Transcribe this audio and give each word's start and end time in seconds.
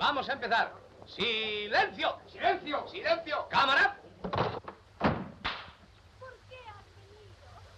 Vamos 0.00 0.26
a 0.30 0.32
empezar. 0.32 0.72
¡Silencio! 1.06 2.16
¡Silencio! 2.32 2.88
¡Silencio! 2.88 3.46
¡Cámara! 3.50 3.98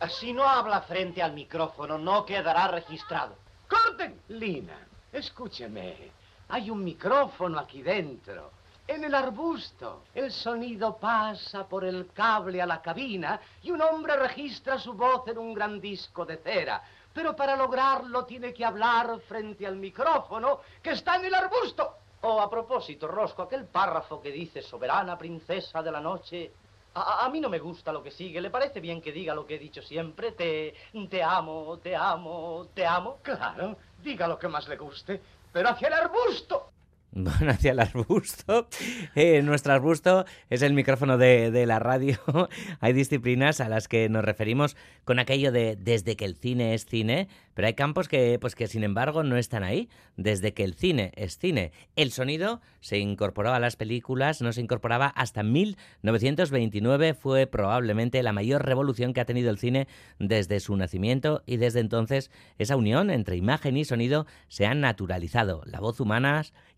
Si 0.08 0.32
no 0.32 0.48
habla 0.48 0.82
frente 0.82 1.20
al 1.20 1.32
micrófono, 1.32 1.98
no 1.98 2.24
quedará 2.24 2.68
registrado. 2.68 3.36
¡Corten! 3.68 4.22
Lina, 4.28 4.86
escúcheme. 5.12 6.12
Hay 6.48 6.70
un 6.70 6.84
micrófono 6.84 7.58
aquí 7.58 7.82
dentro, 7.82 8.52
en 8.86 9.02
el 9.02 9.14
arbusto. 9.16 10.04
El 10.14 10.30
sonido 10.30 10.96
pasa 10.98 11.66
por 11.66 11.84
el 11.84 12.12
cable 12.12 12.62
a 12.62 12.66
la 12.66 12.80
cabina 12.80 13.40
y 13.62 13.72
un 13.72 13.82
hombre 13.82 14.14
registra 14.14 14.78
su 14.78 14.92
voz 14.92 15.26
en 15.26 15.38
un 15.38 15.54
gran 15.54 15.80
disco 15.80 16.24
de 16.24 16.36
cera. 16.36 16.82
Pero 17.12 17.34
para 17.34 17.56
lograrlo 17.56 18.24
tiene 18.24 18.54
que 18.54 18.64
hablar 18.64 19.18
frente 19.26 19.66
al 19.66 19.76
micrófono 19.76 20.60
que 20.80 20.92
está 20.92 21.16
en 21.16 21.24
el 21.24 21.34
arbusto. 21.34 22.01
Oh, 22.22 22.40
a 22.40 22.48
propósito, 22.48 23.08
Rosco, 23.08 23.42
aquel 23.42 23.66
párrafo 23.66 24.20
que 24.20 24.30
dice 24.30 24.62
soberana 24.62 25.18
princesa 25.18 25.82
de 25.82 25.90
la 25.90 26.00
noche 26.00 26.52
a, 26.94 27.24
a, 27.24 27.30
mí 27.30 27.40
no 27.40 27.48
me 27.48 27.58
gusta 27.58 27.92
lo 27.92 28.02
que 28.02 28.10
sigue. 28.10 28.40
¿Le 28.40 28.50
parece 28.50 28.80
bien 28.80 29.00
que 29.00 29.12
diga 29.12 29.34
lo 29.34 29.46
que 29.46 29.56
he 29.56 29.58
dicho 29.58 29.82
siempre? 29.82 30.32
Te, 30.32 30.74
te 31.08 31.22
amo, 31.22 31.78
te 31.82 31.96
amo, 31.96 32.66
te 32.74 32.86
amo. 32.86 33.18
Claro, 33.22 33.76
diga 34.02 34.28
lo 34.28 34.38
que 34.38 34.48
más 34.48 34.68
le 34.68 34.76
guste, 34.76 35.20
pero 35.52 35.70
hacia 35.70 35.88
el 35.88 35.94
arbusto. 35.94 36.68
Bueno, 37.14 37.52
hacia 37.52 37.72
el 37.72 37.80
arbusto. 37.80 38.68
Eh, 39.14 39.42
nuestro 39.42 39.74
arbusto 39.74 40.24
es 40.48 40.62
el 40.62 40.72
micrófono 40.72 41.18
de, 41.18 41.50
de, 41.50 41.66
la 41.66 41.78
radio. 41.78 42.18
hay 42.80 42.94
disciplinas 42.94 43.60
a 43.60 43.68
las 43.68 43.86
que 43.86 44.08
nos 44.08 44.24
referimos 44.24 44.76
con 45.04 45.18
aquello 45.18 45.52
de 45.52 45.76
desde 45.76 46.16
que 46.16 46.24
el 46.24 46.36
cine 46.36 46.72
es 46.72 46.86
cine, 46.86 47.28
pero 47.54 47.66
hay 47.66 47.74
campos 47.74 48.08
que, 48.08 48.38
pues 48.40 48.54
que 48.54 48.66
sin 48.66 48.84
embargo 48.84 49.22
no 49.22 49.36
están 49.36 49.64
ahí. 49.64 49.88
Desde 50.16 50.54
que 50.54 50.64
el 50.64 50.74
cine 50.74 51.12
es 51.16 51.38
cine. 51.38 51.72
El 51.96 52.12
sonido 52.12 52.60
se 52.80 52.98
incorporó 52.98 53.52
a 53.52 53.60
las 53.60 53.76
películas, 53.76 54.42
no 54.42 54.52
se 54.52 54.60
incorporaba 54.60 55.06
hasta 55.06 55.42
1929. 55.42 57.14
Fue 57.14 57.46
probablemente 57.46 58.22
la 58.22 58.32
mayor 58.32 58.64
revolución 58.64 59.12
que 59.12 59.20
ha 59.20 59.24
tenido 59.24 59.50
el 59.50 59.58
cine 59.58 59.88
desde 60.18 60.60
su 60.60 60.76
nacimiento 60.76 61.42
y 61.46 61.56
desde 61.56 61.80
entonces 61.80 62.30
esa 62.58 62.76
unión 62.76 63.10
entre 63.10 63.36
imagen 63.36 63.76
y 63.76 63.84
sonido 63.84 64.26
se 64.48 64.66
ha 64.66 64.74
naturalizado. 64.74 65.62
La 65.66 65.80
voz 65.80 66.00
humana 66.00 66.22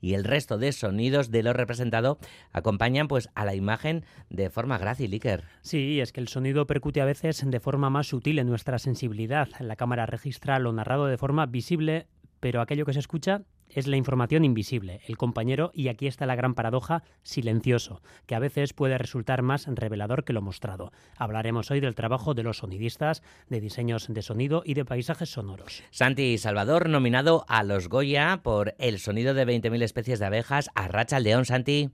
y 0.00 0.14
el 0.14 0.24
resto 0.24 0.58
de 0.58 0.72
sonidos 0.72 1.30
de 1.30 1.42
lo 1.42 1.52
representado 1.52 2.18
acompañan 2.52 3.08
pues 3.08 3.28
a 3.34 3.44
la 3.44 3.54
imagen 3.54 4.04
de 4.28 4.50
forma 4.50 4.78
grácil, 4.78 5.12
Iker. 5.12 5.44
Sí, 5.62 6.00
es 6.00 6.12
que 6.12 6.20
el 6.20 6.28
sonido 6.28 6.66
percute 6.66 7.00
a 7.00 7.04
veces 7.04 7.42
de 7.44 7.60
forma 7.60 7.90
más 7.90 8.08
sutil 8.08 8.38
en 8.38 8.48
nuestra 8.48 8.78
sensibilidad. 8.78 9.48
La 9.60 9.76
cámara 9.76 10.06
registra 10.06 10.58
lo 10.64 10.72
narrado 10.72 11.06
de 11.06 11.18
forma 11.18 11.46
visible, 11.46 12.08
pero 12.40 12.60
aquello 12.60 12.84
que 12.84 12.92
se 12.92 12.98
escucha 12.98 13.42
es 13.68 13.86
la 13.86 13.96
información 13.96 14.44
invisible, 14.44 15.00
el 15.06 15.16
compañero, 15.16 15.70
y 15.74 15.88
aquí 15.88 16.06
está 16.06 16.26
la 16.26 16.36
gran 16.36 16.54
paradoja, 16.54 17.02
silencioso, 17.22 18.02
que 18.26 18.34
a 18.34 18.38
veces 18.38 18.72
puede 18.72 18.98
resultar 18.98 19.42
más 19.42 19.66
revelador 19.66 20.24
que 20.24 20.32
lo 20.32 20.42
mostrado. 20.42 20.92
Hablaremos 21.16 21.70
hoy 21.70 21.80
del 21.80 21.94
trabajo 21.94 22.34
de 22.34 22.42
los 22.42 22.58
sonidistas, 22.58 23.22
de 23.48 23.60
diseños 23.60 24.06
de 24.08 24.22
sonido 24.22 24.62
y 24.64 24.74
de 24.74 24.84
paisajes 24.84 25.30
sonoros. 25.30 25.82
Santi 25.90 26.38
Salvador, 26.38 26.88
nominado 26.88 27.44
a 27.48 27.62
los 27.62 27.88
Goya 27.88 28.40
por 28.42 28.74
El 28.78 28.98
sonido 28.98 29.34
de 29.34 29.46
20.000 29.46 29.82
especies 29.82 30.18
de 30.18 30.26
abejas, 30.26 30.70
Arracha 30.74 31.16
al 31.16 31.24
León, 31.24 31.44
Santi. 31.44 31.90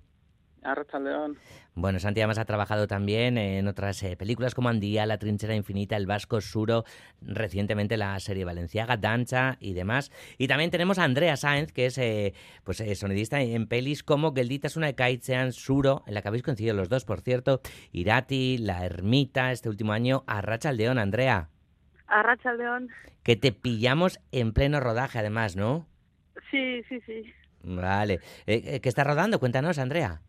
Arracha 0.63 0.99
al 0.99 1.05
León. 1.05 1.39
Bueno, 1.75 1.99
Santi 1.99 2.21
además 2.21 2.39
ha 2.39 2.45
trabajado 2.45 2.87
también 2.87 3.39
en 3.39 3.67
otras 3.67 4.03
eh, 4.03 4.17
películas 4.17 4.55
como 4.55 4.69
Andía, 4.69 5.07
La 5.07 5.19
trinchera 5.19 5.55
infinita, 5.55 5.97
El 5.97 6.07
vasco 6.07 6.41
Suro, 6.41 6.85
recientemente 7.23 7.97
la 7.97 8.19
serie 8.21 8.45
valenciaga, 8.45 8.97
Dancha 8.97 9.57
y 9.61 9.73
demás. 9.73 10.13
Y 10.37 10.49
también 10.49 10.71
tenemos 10.71 10.99
a 10.99 11.05
Andrea 11.05 11.37
Sáenz, 11.37 11.73
que 11.73 11.87
es 11.87 11.97
eh, 11.99 12.35
pues 12.65 12.81
eh, 12.81 12.95
sonidista 12.95 13.41
en 13.41 13.67
pelis 13.67 14.03
como 14.03 14.35
Gelditas 14.35 14.77
una 14.77 14.93
Kaitzean, 14.93 15.53
Suro, 15.53 16.03
en 16.07 16.15
la 16.15 16.23
que 16.23 16.29
habéis 16.29 16.43
coincidido 16.43 16.75
los 16.75 16.89
dos, 16.89 17.05
por 17.05 17.21
cierto, 17.21 17.61
Irati, 17.93 18.59
La 18.59 18.85
Ermita, 18.85 19.53
este 19.53 19.69
último 19.69 19.93
año, 19.93 20.25
Arracha 20.27 20.73
León, 20.73 20.99
Andrea. 20.99 21.49
Arracha 22.07 22.53
León. 22.53 22.89
Que 23.23 23.37
te 23.37 23.53
pillamos 23.53 24.21
en 24.33 24.53
pleno 24.53 24.81
rodaje, 24.81 25.19
además, 25.19 25.57
¿no? 25.57 25.87
Sí, 26.51 26.83
sí, 26.89 27.01
sí. 27.07 27.33
Vale. 27.63 28.21
¿Qué 28.47 28.81
está 28.83 29.05
rodando? 29.05 29.39
Cuéntanos, 29.39 29.79
Andrea. 29.79 30.23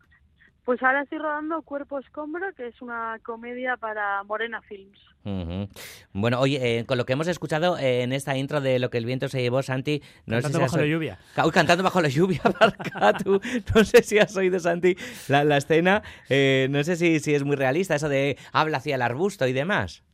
Pues 0.64 0.80
ahora 0.80 1.02
estoy 1.02 1.18
rodando 1.18 1.62
Cuerpo 1.62 1.98
Escombro, 1.98 2.52
que 2.54 2.68
es 2.68 2.80
una 2.80 3.18
comedia 3.24 3.76
para 3.76 4.22
Morena 4.22 4.62
Films. 4.62 4.98
Uh 5.24 5.30
-huh. 5.30 5.68
Bueno, 6.12 6.38
oye, 6.38 6.78
eh, 6.78 6.84
con 6.84 6.98
lo 6.98 7.04
que 7.04 7.14
hemos 7.14 7.26
escuchado 7.26 7.76
eh, 7.78 8.02
en 8.02 8.12
esta 8.12 8.36
intro 8.36 8.60
de 8.60 8.78
Lo 8.78 8.88
que 8.88 8.98
el 8.98 9.04
viento 9.04 9.28
se 9.28 9.42
llevó, 9.42 9.62
Santi... 9.62 10.02
No 10.24 10.36
cantando 10.36 10.48
sé 10.48 10.54
si 10.54 10.60
bajo 10.60 10.76
la 10.76 10.86
lluvia. 10.86 11.18
Uy, 11.44 11.50
cantando 11.50 11.82
bajo 11.82 12.00
la 12.00 12.08
lluvia, 12.08 12.42
Barcatu. 12.60 13.40
No 13.74 13.84
sé 13.84 14.02
si 14.02 14.18
has 14.20 14.36
oído, 14.36 14.60
Santi, 14.60 14.96
la, 15.28 15.42
la 15.42 15.56
escena. 15.56 16.02
Eh, 16.28 16.68
no 16.70 16.84
sé 16.84 16.94
si, 16.94 17.18
si 17.18 17.34
es 17.34 17.42
muy 17.42 17.56
realista 17.56 17.96
eso 17.96 18.08
de 18.08 18.38
habla 18.52 18.78
hacia 18.78 18.94
el 18.94 19.02
arbusto 19.02 19.48
y 19.48 19.52
demás. 19.52 20.04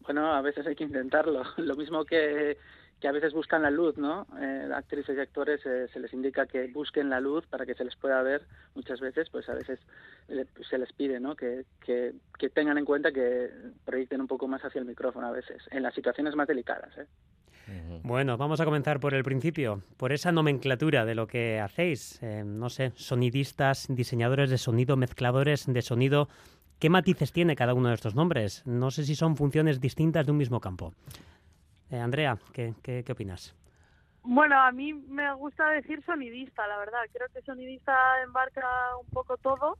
Bueno, 0.00 0.32
a 0.32 0.40
veces 0.40 0.66
hay 0.66 0.74
que 0.74 0.84
intentarlo. 0.84 1.42
Lo 1.58 1.76
mismo 1.76 2.06
que 2.06 2.56
que 3.00 3.08
a 3.08 3.12
veces 3.12 3.32
buscan 3.32 3.62
la 3.62 3.70
luz, 3.70 3.96
¿no? 3.96 4.26
Eh, 4.40 4.68
actrices 4.74 5.16
y 5.16 5.20
actores 5.20 5.64
eh, 5.64 5.88
se 5.92 6.00
les 6.00 6.12
indica 6.12 6.46
que 6.46 6.66
busquen 6.68 7.08
la 7.08 7.20
luz 7.20 7.46
para 7.46 7.64
que 7.64 7.74
se 7.74 7.84
les 7.84 7.96
pueda 7.96 8.22
ver 8.22 8.42
muchas 8.74 9.00
veces, 9.00 9.28
pues 9.30 9.48
a 9.48 9.54
veces 9.54 9.80
le, 10.28 10.46
se 10.68 10.78
les 10.78 10.92
pide, 10.92 11.18
¿no? 11.18 11.34
Que, 11.34 11.64
que, 11.84 12.12
que, 12.38 12.50
tengan 12.50 12.78
en 12.78 12.84
cuenta 12.84 13.10
que 13.10 13.50
proyecten 13.84 14.20
un 14.20 14.26
poco 14.26 14.46
más 14.46 14.62
hacia 14.64 14.80
el 14.80 14.84
micrófono 14.84 15.26
a 15.26 15.32
veces, 15.32 15.62
en 15.70 15.82
las 15.82 15.94
situaciones 15.94 16.36
más 16.36 16.46
delicadas, 16.46 16.96
¿eh? 16.98 17.06
Bueno, 18.02 18.36
vamos 18.36 18.60
a 18.60 18.64
comenzar 18.64 18.98
por 18.98 19.14
el 19.14 19.22
principio, 19.22 19.82
por 19.96 20.12
esa 20.12 20.32
nomenclatura 20.32 21.04
de 21.04 21.14
lo 21.14 21.26
que 21.26 21.60
hacéis. 21.60 22.18
Eh, 22.22 22.42
no 22.44 22.68
sé, 22.68 22.92
sonidistas, 22.96 23.86
diseñadores 23.88 24.50
de 24.50 24.58
sonido, 24.58 24.96
mezcladores 24.96 25.66
de 25.66 25.82
sonido. 25.82 26.28
¿Qué 26.78 26.90
matices 26.90 27.32
tiene 27.32 27.56
cada 27.56 27.74
uno 27.74 27.88
de 27.90 27.94
estos 27.94 28.14
nombres? 28.14 28.62
No 28.66 28.90
sé 28.90 29.04
si 29.04 29.14
son 29.14 29.36
funciones 29.36 29.80
distintas 29.80 30.26
de 30.26 30.32
un 30.32 30.38
mismo 30.38 30.60
campo. 30.60 30.94
Eh, 31.90 31.98
Andrea, 31.98 32.38
¿qué, 32.52 32.74
¿qué, 32.82 33.02
qué, 33.04 33.12
opinas? 33.12 33.54
Bueno, 34.22 34.60
a 34.60 34.70
mí 34.70 34.92
me 34.92 35.34
gusta 35.34 35.68
decir 35.70 36.02
sonidista, 36.04 36.66
la 36.68 36.78
verdad. 36.78 37.00
Creo 37.12 37.28
que 37.32 37.42
sonidista 37.42 37.92
embarca 38.22 38.66
un 39.00 39.08
poco 39.08 39.36
todo 39.38 39.76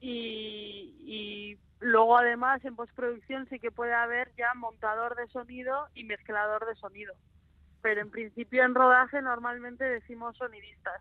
y, 0.00 0.94
y 1.04 1.58
luego 1.80 2.18
además 2.18 2.62
en 2.64 2.76
postproducción 2.76 3.46
sí 3.48 3.58
que 3.58 3.70
puede 3.70 3.94
haber 3.94 4.32
ya 4.36 4.52
montador 4.54 5.16
de 5.16 5.26
sonido 5.28 5.88
y 5.94 6.04
mezclador 6.04 6.66
de 6.66 6.74
sonido. 6.74 7.14
Pero 7.80 8.02
en 8.02 8.10
principio 8.10 8.64
en 8.64 8.74
rodaje 8.74 9.22
normalmente 9.22 9.84
decimos 9.84 10.36
sonidistas. 10.36 11.00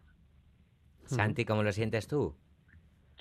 Santi, 1.07 1.45
¿cómo 1.45 1.63
lo 1.63 1.71
sientes 1.71 2.07
tú? 2.07 2.35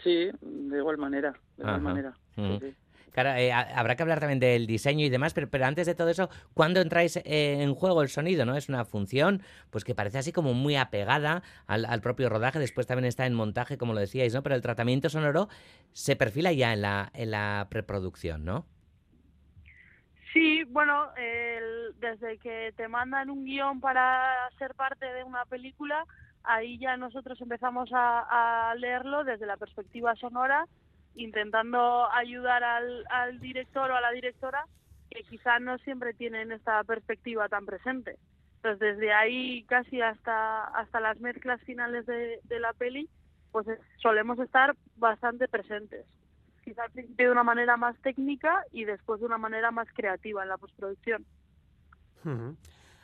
Sí, 0.02 0.30
de 0.40 0.78
igual 0.78 0.98
manera, 0.98 1.32
de 1.56 1.62
igual 1.62 1.76
Ajá. 1.76 1.80
manera. 1.80 2.16
Mm. 2.36 2.58
Sí, 2.58 2.70
sí. 2.70 2.76
Claro, 3.16 3.30
eh, 3.30 3.50
habrá 3.50 3.96
que 3.96 4.02
hablar 4.02 4.20
también 4.20 4.40
del 4.40 4.66
diseño 4.66 5.02
y 5.02 5.08
demás, 5.08 5.32
pero, 5.32 5.48
pero 5.48 5.64
antes 5.64 5.86
de 5.86 5.94
todo 5.94 6.10
eso, 6.10 6.28
¿cuándo 6.52 6.82
entráis 6.82 7.16
eh, 7.16 7.62
en 7.62 7.74
juego 7.74 8.02
el 8.02 8.10
sonido? 8.10 8.44
¿no? 8.44 8.54
Es 8.58 8.68
una 8.68 8.84
función 8.84 9.40
pues 9.70 9.84
que 9.84 9.94
parece 9.94 10.18
así 10.18 10.32
como 10.32 10.52
muy 10.52 10.76
apegada 10.76 11.42
al, 11.66 11.86
al, 11.86 12.02
propio 12.02 12.28
rodaje, 12.28 12.58
después 12.58 12.86
también 12.86 13.06
está 13.06 13.24
en 13.24 13.32
montaje, 13.32 13.78
como 13.78 13.94
lo 13.94 14.00
decíais, 14.00 14.34
¿no? 14.34 14.42
Pero 14.42 14.54
el 14.54 14.60
tratamiento 14.60 15.08
sonoro 15.08 15.48
se 15.94 16.14
perfila 16.14 16.52
ya 16.52 16.74
en 16.74 16.82
la, 16.82 17.10
en 17.14 17.30
la 17.30 17.68
preproducción, 17.70 18.44
¿no? 18.44 18.66
Sí, 20.34 20.64
bueno, 20.64 21.08
el, 21.16 21.98
desde 21.98 22.36
que 22.36 22.74
te 22.76 22.86
mandan 22.86 23.30
un 23.30 23.46
guion 23.46 23.80
para 23.80 24.50
ser 24.58 24.74
parte 24.74 25.06
de 25.06 25.24
una 25.24 25.46
película, 25.46 26.04
ahí 26.44 26.76
ya 26.76 26.98
nosotros 26.98 27.40
empezamos 27.40 27.88
a, 27.94 28.70
a 28.70 28.74
leerlo 28.74 29.24
desde 29.24 29.46
la 29.46 29.56
perspectiva 29.56 30.14
sonora 30.16 30.66
intentando 31.16 32.10
ayudar 32.12 32.62
al, 32.64 33.04
al, 33.10 33.40
director 33.40 33.90
o 33.90 33.96
a 33.96 34.00
la 34.00 34.12
directora 34.12 34.64
que 35.10 35.22
quizá 35.22 35.58
no 35.58 35.78
siempre 35.78 36.14
tienen 36.14 36.52
esta 36.52 36.82
perspectiva 36.84 37.48
tan 37.48 37.66
presente. 37.66 38.18
Entonces, 38.56 38.80
desde 38.80 39.12
ahí 39.12 39.64
casi 39.64 40.00
hasta, 40.00 40.64
hasta 40.64 41.00
las 41.00 41.20
mezclas 41.20 41.60
finales 41.62 42.04
de, 42.06 42.60
la 42.60 42.72
peli, 42.72 43.08
pues 43.52 43.66
solemos 44.02 44.38
estar 44.38 44.74
bastante 44.96 45.46
presentes. 45.46 46.04
Quizá 46.64 46.82
al 46.82 46.90
principio 46.90 47.26
de 47.26 47.32
una 47.32 47.44
manera 47.44 47.76
más 47.76 47.96
técnica 47.98 48.64
y 48.72 48.84
después 48.84 49.20
de 49.20 49.26
una 49.26 49.38
manera 49.38 49.70
más 49.70 49.86
creativa 49.94 50.42
en 50.42 50.48
la 50.48 50.58
postproducción. 50.58 51.24
Uh. 52.24 52.54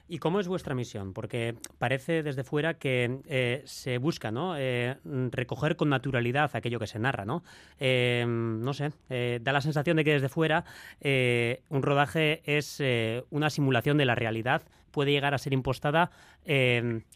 ¿Y 0.08 0.19
cómo 0.19 0.40
es 0.40 0.49
vuestra 0.49 0.75
misión? 0.75 1.12
Porque 1.14 1.54
parece 1.78 2.22
desde 2.22 2.44
fuera 2.44 2.75
que 2.75 3.20
eh, 3.28 3.62
se 3.64 3.99
busca 3.99 4.31
¿no? 4.31 4.54
Eh, 4.58 4.96
recoger 5.31 5.76
con 5.76 5.88
naturalidad 5.88 6.50
aquello 6.54 6.78
que 6.78 6.87
se 6.87 6.99
narra. 6.99 7.25
No, 7.25 7.43
eh, 7.78 8.25
no 8.26 8.72
sé, 8.75 8.93
da 9.40 9.52
la 9.52 9.60
sensación 9.60 9.96
de 9.96 10.04
que 10.04 10.12
desde 10.12 10.28
fuera 10.28 10.64
un 11.00 11.82
rodaje 11.82 12.43
es 12.44 12.82
una 13.31 13.50
simulación 13.50 13.96
de 13.96 14.04
la 14.04 14.14
realidad, 14.14 14.62
puede 14.90 15.12
llegar 15.12 15.34
a 15.34 15.38
ser 15.38 15.52
impostada. 15.52 16.10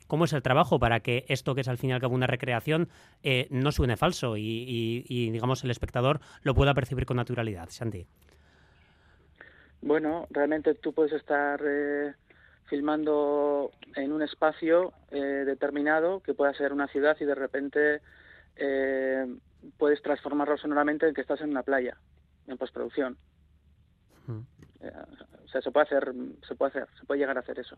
¿Cómo 0.06 0.24
es 0.24 0.32
el 0.32 0.42
trabajo 0.42 0.78
para 0.78 1.00
que 1.00 1.24
esto, 1.28 1.54
que 1.54 1.60
es 1.62 1.68
al 1.68 1.78
fin 1.78 1.90
y 1.90 1.92
al 1.92 2.00
cabo 2.00 2.14
una 2.14 2.26
recreación, 2.26 2.88
no 3.50 3.72
suene 3.72 3.96
falso 3.96 4.36
y, 4.36 4.42
y, 4.42 5.04
y, 5.08 5.30
digamos, 5.30 5.64
el 5.64 5.70
espectador 5.70 6.20
lo 6.42 6.54
pueda 6.54 6.74
percibir 6.74 7.04
con 7.04 7.16
naturalidad? 7.16 7.68
Santi. 7.68 8.06
Bueno, 9.82 10.26
realmente 10.30 10.74
tú 10.74 10.92
puedes 10.92 11.12
estar 11.12 11.60
filmando 12.66 13.70
en 13.94 14.12
un 14.12 14.22
espacio 14.22 14.92
eh, 15.10 15.18
determinado 15.18 16.20
que 16.20 16.34
pueda 16.34 16.52
ser 16.54 16.72
una 16.72 16.88
ciudad 16.88 17.16
y 17.20 17.24
de 17.24 17.34
repente 17.34 18.00
eh, 18.56 19.26
puedes 19.78 20.02
transformarlo 20.02 20.56
sonoramente 20.56 21.08
en 21.08 21.14
que 21.14 21.20
estás 21.20 21.40
en 21.40 21.50
una 21.50 21.62
playa 21.62 21.96
en 22.46 22.58
postproducción. 22.58 23.16
Eh, 24.80 24.92
o 25.44 25.48
sea, 25.48 25.62
se 25.62 25.70
puede 25.70 25.86
hacer, 25.86 26.12
se 26.46 26.54
puede 26.54 26.70
hacer, 26.70 26.88
se 26.98 27.06
puede 27.06 27.20
llegar 27.20 27.36
a 27.36 27.40
hacer 27.40 27.58
eso. 27.58 27.76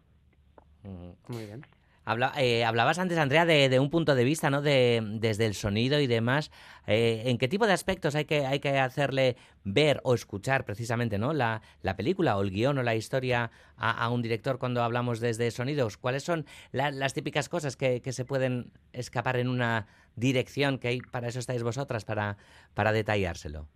Muy 0.83 1.45
bien. 1.45 1.65
Habla- 2.09 2.33
eh, 2.39 2.65
hablabas 2.65 2.99
antes, 2.99 3.19
Andrea, 3.19 3.45
de, 3.45 3.69
de 3.69 3.81
un 3.81 3.91
punto 3.91 4.15
de 4.15 4.25
vista, 4.25 4.49
¿no? 4.49 4.63
De, 4.63 5.03
desde 5.21 5.45
el 5.45 5.55
sonido 5.55 6.01
y 6.01 6.07
demás. 6.07 6.51
Eh, 6.87 7.25
¿En 7.27 7.37
qué 7.37 7.49
tipo 7.49 7.67
de 7.67 7.75
aspectos 7.75 8.15
hay 8.15 8.25
que, 8.25 8.47
hay 8.47 8.61
que 8.61 8.79
hacerle 8.79 9.37
ver 9.65 10.01
o 10.05 10.15
escuchar 10.15 10.65
precisamente, 10.65 11.19
¿no? 11.19 11.35
La, 11.35 11.61
la 11.83 11.97
película 11.97 12.39
o 12.39 12.41
el 12.43 12.51
guion 12.51 12.79
o 12.79 12.83
la 12.83 12.95
historia 12.95 13.51
a, 13.77 14.09
un 14.09 14.23
director 14.23 14.59
cuando 14.59 14.83
hablamos 14.83 15.21
desde 15.21 15.51
sonidos. 15.51 15.99
¿Cuáles 15.99 16.23
son 16.23 16.47
la- 16.73 16.91
las 16.91 17.13
típicas 17.13 17.51
cosas 17.51 17.77
que, 17.77 18.01
que 18.01 18.15
se 18.15 18.25
pueden 18.25 18.73
escapar 18.95 19.37
en 19.37 19.49
una 19.49 19.87
dirección 20.17 20.79
que 20.79 20.89
hay, 20.89 21.01
para 21.01 21.29
eso 21.29 21.41
estáis 21.41 21.63
vosotras, 21.63 22.07
para, 22.07 22.39
para 22.73 22.93
detallárselo? 22.93 23.69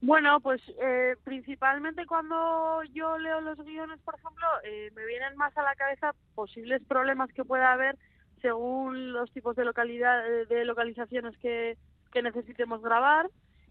Bueno, 0.00 0.38
pues 0.40 0.62
eh, 0.80 1.16
principalmente 1.24 2.06
cuando 2.06 2.82
yo 2.92 3.18
leo 3.18 3.40
los 3.40 3.58
guiones, 3.58 3.98
por 4.04 4.14
ejemplo, 4.14 4.46
eh, 4.62 4.90
me 4.94 5.04
vienen 5.06 5.36
más 5.36 5.56
a 5.58 5.62
la 5.62 5.74
cabeza 5.74 6.12
posibles 6.34 6.82
problemas 6.86 7.32
que 7.32 7.44
pueda 7.44 7.72
haber 7.72 7.98
según 8.40 9.12
los 9.12 9.32
tipos 9.32 9.56
de 9.56 9.64
localidad, 9.64 10.22
de 10.48 10.64
localizaciones 10.64 11.36
que, 11.38 11.76
que 12.12 12.22
necesitemos 12.22 12.80
grabar 12.80 13.28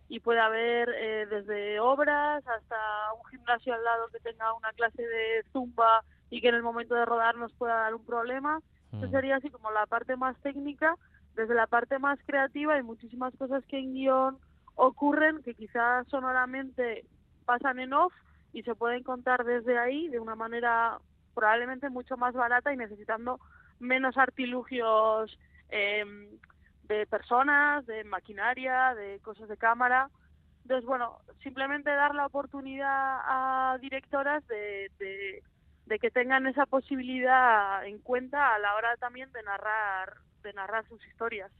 y 0.09 0.19
puede 0.19 0.41
haber 0.41 0.89
eh, 0.89 1.25
desde 1.27 1.79
obras 1.79 2.45
hasta 2.45 2.75
un 3.13 3.25
gimnasio 3.29 3.73
al 3.73 3.83
lado 3.83 4.09
que 4.09 4.19
tenga 4.19 4.53
una 4.53 4.71
clase 4.73 5.01
de 5.01 5.45
zumba 5.53 6.03
y 6.29 6.41
que 6.41 6.49
en 6.49 6.55
el 6.55 6.63
momento 6.63 6.95
de 6.95 7.05
rodar 7.05 7.35
nos 7.35 7.53
pueda 7.53 7.75
dar 7.75 7.95
un 7.95 8.05
problema. 8.05 8.59
Eso 8.91 9.07
Mm. 9.07 9.11
sería 9.11 9.35
así 9.37 9.49
como 9.49 9.71
la 9.71 9.85
parte 9.85 10.17
más 10.17 10.37
técnica. 10.41 10.95
Desde 11.35 11.55
la 11.55 11.67
parte 11.67 11.99
más 11.99 12.19
creativa 12.25 12.73
hay 12.73 12.83
muchísimas 12.83 13.33
cosas 13.37 13.63
que 13.67 13.79
en 13.79 13.93
guion 13.93 14.37
ocurren 14.77 15.41
que 15.43 15.55
quizás 15.55 16.07
sonoramente 16.07 17.03
pasan 17.45 17.79
en 17.79 17.93
off 17.93 18.13
y 18.53 18.63
se 18.63 18.75
pueden 18.75 19.03
contar 19.03 19.43
desde 19.43 19.77
ahí 19.77 20.07
de 20.07 20.19
una 20.19 20.35
manera 20.35 20.99
probablemente 21.33 21.89
mucho 21.89 22.15
más 22.15 22.33
barata 22.33 22.71
y 22.71 22.77
necesitando 22.77 23.39
menos 23.79 24.17
artilugios 24.17 25.37
eh, 25.69 26.05
de 26.83 27.05
personas, 27.07 27.85
de 27.85 28.03
maquinaria, 28.03 28.95
de 28.95 29.19
cosas 29.19 29.49
de 29.49 29.57
cámara. 29.57 30.09
Entonces, 30.63 30.85
bueno, 30.85 31.19
simplemente 31.41 31.89
dar 31.89 32.13
la 32.13 32.27
oportunidad 32.27 32.87
a 32.89 33.77
directoras 33.81 34.45
de, 34.47 34.91
de, 34.99 35.43
de 35.85 35.99
que 35.99 36.11
tengan 36.11 36.45
esa 36.45 36.65
posibilidad 36.65 37.85
en 37.85 37.99
cuenta 37.99 38.53
a 38.53 38.59
la 38.59 38.75
hora 38.75 38.95
también 38.97 39.31
de 39.31 39.43
narrar, 39.43 40.13
de 40.43 40.53
narrar 40.53 40.87
sus 40.87 41.05
historias. 41.07 41.51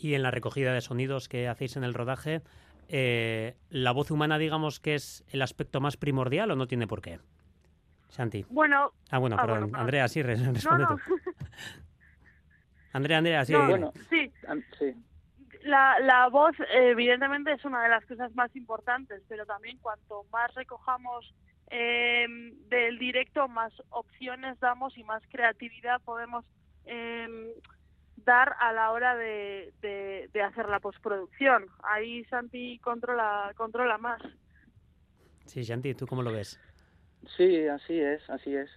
Y 0.00 0.14
en 0.14 0.22
la 0.22 0.30
recogida 0.30 0.72
de 0.72 0.80
sonidos 0.80 1.28
que 1.28 1.48
hacéis 1.48 1.76
en 1.76 1.84
el 1.84 1.92
rodaje, 1.94 2.42
eh, 2.88 3.56
¿la 3.70 3.90
voz 3.92 4.10
humana 4.10 4.38
digamos 4.38 4.78
que 4.80 4.94
es 4.94 5.24
el 5.30 5.42
aspecto 5.42 5.80
más 5.80 5.96
primordial 5.96 6.50
o 6.50 6.56
no 6.56 6.66
tiene 6.66 6.86
por 6.86 7.02
qué? 7.02 7.18
Santi. 8.08 8.46
Bueno, 8.48 8.92
Ah, 9.10 9.18
bueno, 9.18 9.36
Ah, 9.38 9.42
perdón. 9.42 9.60
bueno. 9.70 9.78
Andrea, 9.78 10.08
sí, 10.08 10.20
no, 10.22 10.26
responde 10.28 10.84
no, 10.84 10.96
tú. 10.96 11.14
Andrea, 12.92 13.18
Andrea, 13.18 13.44
sí. 13.44 13.52
no, 13.52 13.66
bueno. 13.66 13.92
sí, 14.08 14.32
la, 15.62 15.98
la 16.00 16.28
voz 16.28 16.56
evidentemente 16.72 17.52
es 17.52 17.64
una 17.64 17.82
de 17.82 17.90
las 17.90 18.04
cosas 18.06 18.34
más 18.34 18.54
importantes, 18.56 19.22
pero 19.28 19.44
también 19.44 19.78
cuanto 19.78 20.24
más 20.32 20.54
recojamos 20.54 21.34
eh, 21.70 22.26
del 22.68 22.98
directo, 22.98 23.46
más 23.48 23.72
opciones 23.90 24.58
damos 24.60 24.96
y 24.96 25.04
más 25.04 25.22
creatividad 25.30 26.00
podemos 26.02 26.44
eh, 26.86 27.52
dar 28.24 28.56
a 28.60 28.72
la 28.72 28.90
hora 28.92 29.16
de, 29.16 29.72
de, 29.80 30.30
de 30.32 30.42
hacer 30.42 30.68
la 30.68 30.80
postproducción. 30.80 31.66
Ahí 31.82 32.24
Santi 32.26 32.78
controla, 32.78 33.52
controla 33.56 33.98
más. 33.98 34.20
Sí, 35.46 35.64
Santi, 35.64 35.94
¿tú 35.94 36.06
cómo 36.06 36.22
lo 36.22 36.32
ves? 36.32 36.60
Sí, 37.36 37.66
así 37.66 37.98
es, 38.00 38.28
así 38.30 38.54
es. 38.54 38.70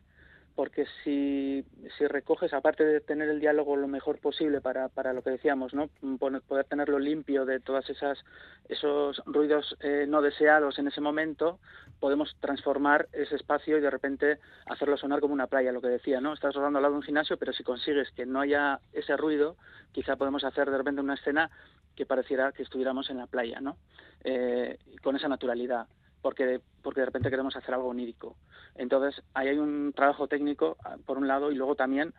Porque 0.55 0.85
si, 1.03 1.65
recoges, 1.99 2.53
aparte 2.53 2.83
de 2.83 2.99
tener 2.99 3.29
el 3.29 3.39
diálogo 3.39 3.75
lo 3.75 3.87
mejor 3.87 4.19
posible 4.19 4.59
para, 4.61 4.89
para 4.89 5.13
lo 5.13 5.21
que 5.21 5.29
decíamos, 5.29 5.73
¿no? 5.73 5.89
Poder 6.19 6.65
tenerlo 6.65 6.99
limpio 6.99 7.45
de 7.45 7.59
todas 7.59 7.89
esas 7.89 8.23
esos 8.67 9.21
ruidos 9.25 9.75
eh, 9.81 10.05
no 10.07 10.21
deseados 10.21 10.79
en 10.79 10.87
ese 10.87 11.01
momento, 11.01 11.59
podemos 11.99 12.35
transformar 12.39 13.07
ese 13.11 13.35
espacio 13.35 13.77
y 13.77 13.81
de 13.81 13.89
repente 13.89 14.39
hacerlo 14.65 14.97
sonar 14.97 15.19
como 15.19 15.33
una 15.33 15.47
playa, 15.47 15.71
lo 15.71 15.81
que 15.81 15.87
decía, 15.87 16.21
¿no? 16.21 16.33
Estás 16.33 16.55
rodando 16.55 16.79
al 16.79 16.83
lado 16.83 16.93
de 16.93 16.99
un 16.99 17.03
gimnasio, 17.03 17.37
pero 17.37 17.53
si 17.53 17.63
consigues 17.63 18.11
que 18.11 18.25
no 18.25 18.39
haya 18.39 18.79
ese 18.93 19.17
ruido, 19.17 19.57
quizá 19.91 20.15
podemos 20.15 20.43
hacer 20.43 20.69
de 20.69 20.77
repente 20.77 21.01
una 21.01 21.15
escena 21.15 21.49
que 21.95 22.05
pareciera 22.05 22.51
que 22.51 22.63
estuviéramos 22.63 23.09
en 23.09 23.17
la 23.17 23.27
playa, 23.27 23.59
¿no? 23.59 23.77
Eh, 24.23 24.77
con 25.01 25.15
esa 25.15 25.27
naturalidad 25.27 25.87
porque, 26.21 26.61
porque 26.81 27.01
de 27.01 27.05
repente 27.07 27.29
queremos 27.29 27.55
hacer 27.55 27.73
algo 27.73 27.89
onírico. 27.89 28.37
Entonces, 28.75 29.23
ahí 29.33 29.49
hay 29.49 29.57
un 29.57 29.93
trabajo 29.93 30.27
técnico, 30.27 30.77
ah, 30.83 30.97
por 31.05 31.17
un 31.17 31.27
lado, 31.27 31.51
y 31.51 31.55
luego 31.55 31.75
también 31.75 32.13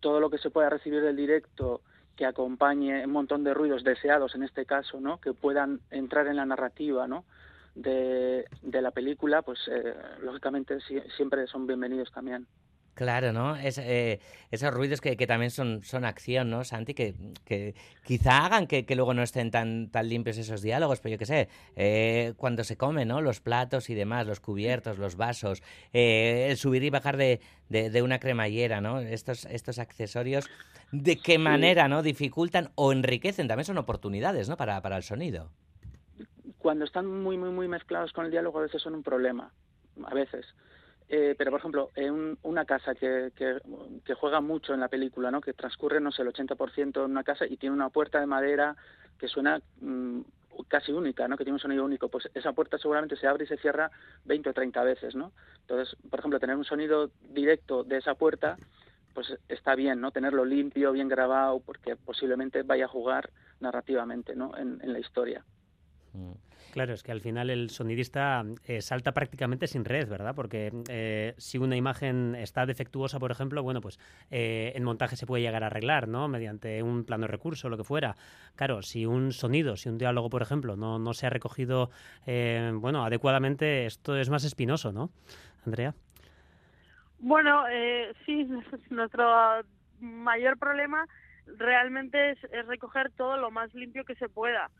todo 0.00 0.20
lo 0.20 0.30
que 0.30 0.38
se 0.38 0.50
pueda 0.50 0.68
recibir 0.70 1.02
del 1.02 1.16
directo 1.16 1.80
que 2.16 2.26
acompañe 2.26 3.04
un 3.04 3.12
montón 3.12 3.44
de 3.44 3.54
ruidos 3.54 3.84
deseados, 3.84 4.34
en 4.34 4.42
este 4.42 4.64
caso, 4.64 5.00
¿no? 5.00 5.20
que 5.20 5.32
puedan 5.34 5.80
entrar 5.90 6.26
en 6.26 6.36
la 6.36 6.46
narrativa 6.46 7.06
¿no? 7.06 7.24
de, 7.74 8.46
de 8.62 8.82
la 8.82 8.90
película, 8.90 9.42
pues 9.42 9.58
eh, 9.70 9.94
lógicamente 10.22 10.80
si- 10.80 11.00
siempre 11.16 11.46
son 11.46 11.66
bienvenidos 11.66 12.10
también. 12.12 12.46
Claro, 12.96 13.30
¿no? 13.30 13.56
Es, 13.56 13.76
eh, 13.76 14.20
esos 14.50 14.72
ruidos 14.72 15.02
que, 15.02 15.18
que 15.18 15.26
también 15.26 15.50
son, 15.50 15.82
son 15.84 16.06
acción, 16.06 16.48
¿no, 16.48 16.64
Santi? 16.64 16.94
Que, 16.94 17.14
que 17.44 17.74
quizá 18.06 18.46
hagan 18.46 18.66
que, 18.66 18.86
que 18.86 18.96
luego 18.96 19.12
no 19.12 19.22
estén 19.22 19.50
tan, 19.50 19.90
tan 19.90 20.08
limpios 20.08 20.38
esos 20.38 20.62
diálogos, 20.62 21.00
pero 21.00 21.12
yo 21.12 21.18
qué 21.18 21.26
sé, 21.26 21.48
eh, 21.76 22.32
cuando 22.38 22.64
se 22.64 22.78
come, 22.78 23.04
¿no? 23.04 23.20
Los 23.20 23.40
platos 23.40 23.90
y 23.90 23.94
demás, 23.94 24.26
los 24.26 24.40
cubiertos, 24.40 24.96
los 24.96 25.16
vasos, 25.16 25.62
eh, 25.92 26.46
el 26.48 26.56
subir 26.56 26.84
y 26.84 26.88
bajar 26.88 27.18
de, 27.18 27.40
de, 27.68 27.90
de 27.90 28.00
una 28.00 28.18
cremallera, 28.18 28.80
¿no? 28.80 28.98
Estos, 29.00 29.44
estos 29.44 29.78
accesorios, 29.78 30.48
¿de 30.90 31.18
qué 31.18 31.36
manera, 31.36 31.88
¿no? 31.88 32.02
Dificultan 32.02 32.70
o 32.76 32.92
enriquecen, 32.92 33.46
también 33.46 33.66
son 33.66 33.76
oportunidades, 33.76 34.48
¿no? 34.48 34.56
Para, 34.56 34.80
para 34.80 34.96
el 34.96 35.02
sonido. 35.02 35.50
Cuando 36.56 36.86
están 36.86 37.06
muy, 37.06 37.36
muy, 37.36 37.50
muy 37.50 37.68
mezclados 37.68 38.14
con 38.14 38.24
el 38.24 38.30
diálogo, 38.30 38.58
a 38.58 38.62
veces 38.62 38.80
son 38.80 38.94
un 38.94 39.02
problema, 39.02 39.52
a 40.02 40.14
veces. 40.14 40.46
Eh, 41.08 41.34
pero, 41.38 41.52
por 41.52 41.60
ejemplo, 41.60 41.90
en 41.94 42.12
un- 42.12 42.38
una 42.42 42.64
casa 42.64 42.94
que, 42.94 43.32
que, 43.36 43.60
que 44.04 44.14
juega 44.14 44.40
mucho 44.40 44.74
en 44.74 44.80
la 44.80 44.88
película, 44.88 45.30
¿no? 45.30 45.40
que 45.40 45.52
transcurre, 45.52 46.00
no 46.00 46.10
sé, 46.10 46.22
el 46.22 46.28
80% 46.28 47.04
en 47.04 47.10
una 47.12 47.22
casa 47.22 47.46
y 47.46 47.56
tiene 47.56 47.74
una 47.76 47.90
puerta 47.90 48.18
de 48.18 48.26
madera 48.26 48.76
que 49.18 49.28
suena 49.28 49.60
mm, 49.80 50.20
casi 50.68 50.90
única, 50.92 51.28
¿no? 51.28 51.36
que 51.36 51.44
tiene 51.44 51.54
un 51.54 51.60
sonido 51.60 51.84
único, 51.84 52.08
pues 52.08 52.28
esa 52.34 52.52
puerta 52.52 52.76
seguramente 52.78 53.16
se 53.16 53.28
abre 53.28 53.44
y 53.44 53.46
se 53.46 53.56
cierra 53.58 53.90
20 54.24 54.50
o 54.50 54.52
30 54.52 54.82
veces. 54.82 55.14
¿no? 55.14 55.32
Entonces, 55.60 55.96
por 56.10 56.18
ejemplo, 56.18 56.40
tener 56.40 56.56
un 56.56 56.64
sonido 56.64 57.10
directo 57.30 57.84
de 57.84 57.98
esa 57.98 58.14
puerta, 58.14 58.58
pues 59.14 59.32
está 59.48 59.76
bien, 59.76 60.00
¿no? 60.00 60.10
tenerlo 60.10 60.44
limpio, 60.44 60.90
bien 60.90 61.08
grabado, 61.08 61.60
porque 61.60 61.94
posiblemente 61.94 62.64
vaya 62.64 62.86
a 62.86 62.88
jugar 62.88 63.30
narrativamente 63.60 64.34
¿no? 64.34 64.56
en 64.56 64.92
la 64.92 64.98
historia. 64.98 65.44
Claro, 66.76 66.92
es 66.92 67.02
que 67.02 67.10
al 67.10 67.22
final 67.22 67.48
el 67.48 67.70
sonidista 67.70 68.44
eh, 68.66 68.82
salta 68.82 69.12
prácticamente 69.12 69.66
sin 69.66 69.86
red, 69.86 70.08
¿verdad? 70.10 70.34
Porque 70.34 70.70
eh, 70.90 71.34
si 71.38 71.56
una 71.56 71.74
imagen 71.74 72.34
está 72.34 72.66
defectuosa, 72.66 73.18
por 73.18 73.30
ejemplo, 73.30 73.62
bueno, 73.62 73.80
pues 73.80 73.98
eh, 74.30 74.72
en 74.74 74.84
montaje 74.84 75.16
se 75.16 75.24
puede 75.24 75.42
llegar 75.42 75.64
a 75.64 75.68
arreglar, 75.68 76.06
¿no? 76.06 76.28
Mediante 76.28 76.82
un 76.82 77.04
plano 77.04 77.28
recurso, 77.28 77.70
lo 77.70 77.78
que 77.78 77.84
fuera. 77.84 78.14
Claro, 78.56 78.82
si 78.82 79.06
un 79.06 79.32
sonido, 79.32 79.76
si 79.76 79.88
un 79.88 79.96
diálogo, 79.96 80.28
por 80.28 80.42
ejemplo, 80.42 80.76
no, 80.76 80.98
no 80.98 81.14
se 81.14 81.26
ha 81.26 81.30
recogido, 81.30 81.88
eh, 82.26 82.70
bueno, 82.74 83.06
adecuadamente, 83.06 83.86
esto 83.86 84.14
es 84.14 84.28
más 84.28 84.44
espinoso, 84.44 84.92
¿no? 84.92 85.08
Andrea. 85.64 85.94
Bueno, 87.20 87.64
sí, 88.26 88.46
nuestro 88.90 89.64
mayor 89.98 90.58
problema 90.58 91.06
realmente 91.46 92.32
es 92.32 92.66
recoger 92.66 93.12
todo 93.12 93.38
lo 93.38 93.50
más 93.50 93.72
limpio 93.72 94.04
que 94.04 94.14
se 94.16 94.28
pueda. 94.28 94.70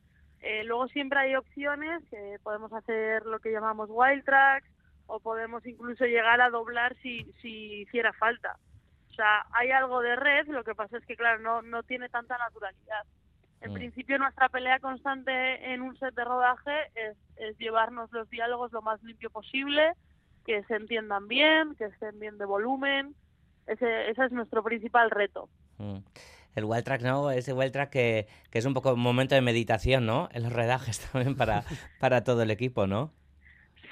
Eh, 0.42 0.64
luego 0.64 0.86
siempre 0.88 1.18
hay 1.18 1.34
opciones, 1.34 2.02
que 2.10 2.38
podemos 2.42 2.72
hacer 2.72 3.24
lo 3.26 3.38
que 3.40 3.50
llamamos 3.52 3.88
wild 3.90 4.24
tracks 4.24 4.68
o 5.06 5.20
podemos 5.20 5.64
incluso 5.66 6.04
llegar 6.04 6.40
a 6.40 6.50
doblar 6.50 6.96
si, 7.02 7.24
si 7.40 7.82
hiciera 7.82 8.12
falta. 8.12 8.56
O 9.10 9.14
sea, 9.14 9.46
hay 9.52 9.70
algo 9.70 10.00
de 10.02 10.14
red, 10.16 10.46
lo 10.48 10.62
que 10.62 10.74
pasa 10.74 10.98
es 10.98 11.06
que, 11.06 11.16
claro, 11.16 11.40
no, 11.40 11.62
no 11.62 11.82
tiene 11.82 12.08
tanta 12.08 12.36
naturalidad. 12.38 13.04
En 13.62 13.70
Mm. 13.70 13.74
principio, 13.74 14.18
nuestra 14.18 14.48
pelea 14.50 14.78
constante 14.80 15.72
en 15.72 15.80
un 15.80 15.96
set 15.98 16.14
de 16.14 16.24
rodaje 16.24 16.90
es, 16.94 17.16
es 17.36 17.56
llevarnos 17.58 18.12
los 18.12 18.28
diálogos 18.28 18.70
lo 18.72 18.82
más 18.82 19.02
limpio 19.02 19.30
posible, 19.30 19.92
que 20.44 20.62
se 20.64 20.74
entiendan 20.76 21.26
bien, 21.28 21.74
que 21.76 21.86
estén 21.86 22.18
bien 22.20 22.36
de 22.36 22.44
volumen. 22.44 23.14
Ese, 23.66 24.10
ese 24.10 24.26
es 24.26 24.32
nuestro 24.32 24.62
principal 24.62 25.10
reto. 25.10 25.48
Mm. 25.78 25.98
El 26.56 26.64
wild 26.64 26.84
track, 26.84 27.02
¿no? 27.02 27.30
Ese 27.30 27.52
wild 27.52 27.70
track 27.70 27.90
que, 27.90 28.26
que 28.50 28.58
es 28.58 28.64
un 28.64 28.72
poco 28.72 28.94
un 28.94 29.00
momento 29.00 29.34
de 29.34 29.42
meditación, 29.42 30.06
¿no? 30.06 30.28
En 30.32 30.42
los 30.42 30.52
redajes 30.52 30.98
también 31.12 31.36
para, 31.36 31.62
para 32.00 32.24
todo 32.24 32.42
el 32.42 32.50
equipo, 32.50 32.86
¿no? 32.86 33.12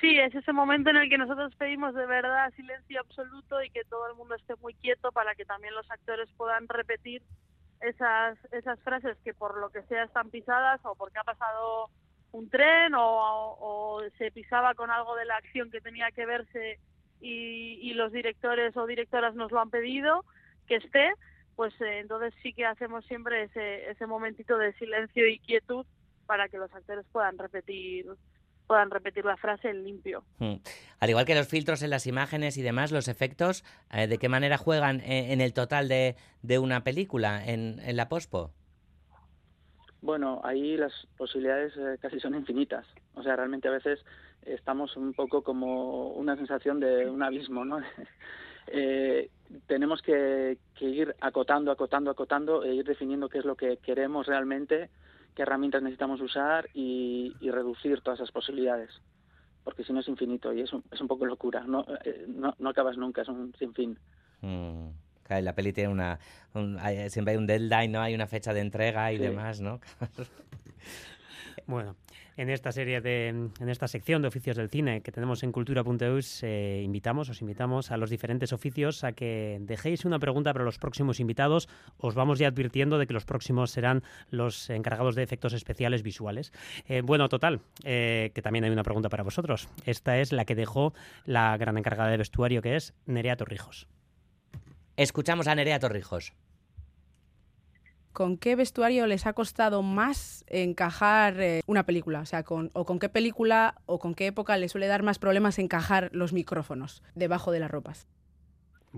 Sí, 0.00 0.18
es 0.18 0.34
ese 0.34 0.52
momento 0.52 0.90
en 0.90 0.96
el 0.96 1.10
que 1.10 1.18
nosotros 1.18 1.54
pedimos 1.56 1.94
de 1.94 2.06
verdad 2.06 2.52
silencio 2.56 3.00
absoluto 3.00 3.62
y 3.62 3.70
que 3.70 3.84
todo 3.84 4.08
el 4.08 4.16
mundo 4.16 4.34
esté 4.34 4.54
muy 4.56 4.74
quieto 4.74 5.12
para 5.12 5.34
que 5.34 5.44
también 5.44 5.74
los 5.74 5.90
actores 5.90 6.28
puedan 6.36 6.66
repetir 6.68 7.22
esas, 7.80 8.38
esas 8.52 8.80
frases 8.80 9.16
que 9.24 9.34
por 9.34 9.58
lo 9.58 9.70
que 9.70 9.82
sea 9.82 10.04
están 10.04 10.30
pisadas 10.30 10.80
o 10.84 10.94
porque 10.94 11.18
ha 11.18 11.24
pasado 11.24 11.90
un 12.32 12.48
tren 12.48 12.92
o, 12.96 14.02
se 14.18 14.30
pisaba 14.30 14.74
con 14.74 14.90
algo 14.90 15.14
de 15.16 15.26
la 15.26 15.36
acción 15.36 15.70
que 15.70 15.80
tenía 15.80 16.10
que 16.10 16.26
verse 16.26 16.78
y 17.20 17.94
los 17.94 18.12
directores 18.12 18.76
o 18.76 18.86
directoras 18.86 19.34
nos 19.34 19.50
lo 19.50 19.60
han 19.60 19.70
pedido 19.70 20.24
que 20.66 20.76
esté, 20.76 21.12
pues 21.56 21.72
eh, 21.80 22.00
entonces 22.00 22.34
sí 22.42 22.52
que 22.52 22.66
hacemos 22.66 23.04
siempre 23.06 23.44
ese, 23.44 23.90
ese 23.90 24.06
momentito 24.06 24.58
de 24.58 24.72
silencio 24.74 25.26
y 25.28 25.38
quietud 25.38 25.86
para 26.26 26.48
que 26.48 26.58
los 26.58 26.72
actores 26.72 27.04
puedan 27.12 27.38
repetir 27.38 28.06
puedan 28.66 28.90
repetir 28.90 29.26
la 29.26 29.36
frase 29.36 29.68
en 29.68 29.84
limpio. 29.84 30.24
Mm. 30.38 30.54
Al 30.98 31.10
igual 31.10 31.26
que 31.26 31.34
los 31.34 31.48
filtros 31.48 31.82
en 31.82 31.90
las 31.90 32.06
imágenes 32.06 32.56
y 32.56 32.62
demás, 32.62 32.92
los 32.92 33.08
efectos, 33.08 33.62
eh, 33.92 34.06
¿de 34.06 34.16
qué 34.16 34.30
manera 34.30 34.56
juegan 34.56 35.00
en, 35.00 35.32
en 35.32 35.40
el 35.42 35.52
total 35.52 35.86
de, 35.86 36.16
de 36.42 36.58
una 36.58 36.82
película, 36.82 37.44
en, 37.44 37.78
en 37.80 37.96
la 37.96 38.08
pospo? 38.08 38.52
Bueno, 40.04 40.42
ahí 40.44 40.76
las 40.76 40.92
posibilidades 41.16 41.74
eh, 41.78 41.96
casi 42.00 42.20
son 42.20 42.34
infinitas. 42.34 42.86
O 43.14 43.22
sea, 43.22 43.36
realmente 43.36 43.68
a 43.68 43.70
veces 43.70 44.04
estamos 44.42 44.96
un 44.98 45.14
poco 45.14 45.42
como 45.42 46.10
una 46.10 46.36
sensación 46.36 46.78
de 46.78 47.08
un 47.08 47.22
abismo, 47.22 47.64
¿no? 47.64 47.78
eh, 48.66 49.30
tenemos 49.66 50.02
que, 50.02 50.58
que, 50.74 50.84
ir 50.86 51.14
acotando, 51.20 51.70
acotando, 51.70 52.10
acotando 52.10 52.62
e 52.64 52.74
ir 52.74 52.84
definiendo 52.84 53.28
qué 53.28 53.38
es 53.38 53.44
lo 53.44 53.56
que 53.56 53.76
queremos 53.78 54.26
realmente, 54.26 54.90
qué 55.34 55.42
herramientas 55.42 55.82
necesitamos 55.82 56.20
usar 56.20 56.68
y, 56.74 57.34
y 57.40 57.50
reducir 57.50 58.00
todas 58.00 58.20
esas 58.20 58.32
posibilidades. 58.32 58.90
Porque 59.62 59.82
si 59.84 59.92
no 59.92 60.00
es 60.00 60.08
infinito 60.08 60.52
y 60.52 60.60
es 60.60 60.72
un, 60.72 60.84
es 60.90 61.00
un 61.00 61.08
poco 61.08 61.24
locura. 61.26 61.64
No, 61.66 61.86
eh, 62.04 62.26
no, 62.28 62.54
no 62.58 62.68
acabas 62.70 62.96
nunca, 62.98 63.22
es 63.22 63.28
un 63.28 63.54
sinfín. 63.58 63.98
Mm. 64.42 64.88
Claro, 65.22 65.42
la 65.42 65.54
peli 65.54 65.72
tiene 65.72 65.90
una. 65.90 66.18
Un, 66.52 66.78
hay, 66.78 67.08
siempre 67.08 67.32
hay 67.32 67.38
un 67.38 67.46
deadline, 67.46 67.90
¿no? 67.90 68.02
Hay 68.02 68.14
una 68.14 68.26
fecha 68.26 68.52
de 68.52 68.60
entrega 68.60 69.10
y 69.10 69.16
Sí. 69.16 69.22
demás, 69.22 69.60
¿no? 69.60 69.80
Bueno, 71.66 71.96
en 72.36 72.50
esta 72.50 72.72
serie 72.72 73.00
de, 73.00 73.28
en 73.28 73.68
esta 73.68 73.88
sección 73.88 74.22
de 74.22 74.28
oficios 74.28 74.56
del 74.56 74.68
cine 74.68 75.02
que 75.02 75.12
tenemos 75.12 75.42
en 75.42 75.52
cultura.eus, 75.52 76.42
eh, 76.42 76.82
invitamos, 76.84 77.28
os 77.28 77.40
invitamos 77.40 77.90
a 77.90 77.96
los 77.96 78.10
diferentes 78.10 78.52
oficios 78.52 79.04
a 79.04 79.12
que 79.12 79.58
dejéis 79.60 80.04
una 80.04 80.18
pregunta 80.18 80.52
para 80.52 80.64
los 80.64 80.78
próximos 80.78 81.20
invitados. 81.20 81.68
Os 81.98 82.14
vamos 82.14 82.38
ya 82.38 82.48
advirtiendo 82.48 82.98
de 82.98 83.06
que 83.06 83.14
los 83.14 83.24
próximos 83.24 83.70
serán 83.70 84.02
los 84.30 84.70
encargados 84.70 85.14
de 85.14 85.22
efectos 85.22 85.52
especiales 85.52 86.02
visuales. 86.02 86.52
Eh, 86.88 87.02
bueno, 87.02 87.28
total, 87.28 87.60
eh, 87.84 88.30
que 88.34 88.42
también 88.42 88.64
hay 88.64 88.70
una 88.70 88.82
pregunta 88.82 89.08
para 89.08 89.22
vosotros. 89.22 89.68
Esta 89.84 90.18
es 90.18 90.32
la 90.32 90.44
que 90.44 90.54
dejó 90.54 90.94
la 91.24 91.56
gran 91.56 91.78
encargada 91.78 92.10
de 92.10 92.16
vestuario, 92.16 92.62
que 92.62 92.76
es 92.76 92.94
Nerea 93.06 93.36
Torrijos. 93.36 93.86
Escuchamos 94.96 95.48
a 95.48 95.54
Nerea 95.54 95.78
Torrijos. 95.78 96.32
¿Con 98.14 98.38
qué 98.38 98.54
vestuario 98.54 99.08
les 99.08 99.26
ha 99.26 99.32
costado 99.32 99.82
más 99.82 100.44
encajar 100.46 101.40
eh, 101.40 101.62
una 101.66 101.84
película? 101.84 102.20
O 102.20 102.26
sea, 102.26 102.44
con, 102.44 102.70
o 102.72 102.84
con 102.84 103.00
qué 103.00 103.08
película 103.08 103.74
o 103.86 103.98
con 103.98 104.14
qué 104.14 104.28
época 104.28 104.56
les 104.56 104.70
suele 104.70 104.86
dar 104.86 105.02
más 105.02 105.18
problemas 105.18 105.58
encajar 105.58 106.10
los 106.12 106.32
micrófonos 106.32 107.02
debajo 107.16 107.50
de 107.50 107.58
las 107.58 107.72
ropas. 107.72 108.06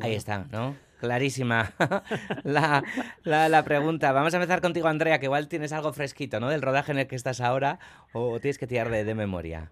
Ahí 0.03 0.15
está, 0.15 0.45
¿no? 0.53 0.77
Clarísima 1.01 1.73
la, 2.45 2.85
la, 3.25 3.49
la, 3.49 3.65
pregunta. 3.65 4.13
Vamos 4.13 4.35
a 4.35 4.37
empezar 4.37 4.61
contigo, 4.61 4.87
Andrea, 4.87 5.19
que 5.19 5.25
igual 5.25 5.49
tienes 5.49 5.73
algo 5.73 5.95
fresquito, 5.95 6.39
¿no? 6.39 6.51
Del 6.51 6.61
rodaje 6.61 6.93
en 6.93 6.99
el 6.99 7.07
que 7.07 7.17
estás 7.17 7.41
ahora 7.41 7.79
o 8.13 8.39
tienes 8.39 8.59
que 8.59 8.67
tirar 8.67 8.91
de, 8.91 9.05
de 9.05 9.15
memoria. 9.15 9.71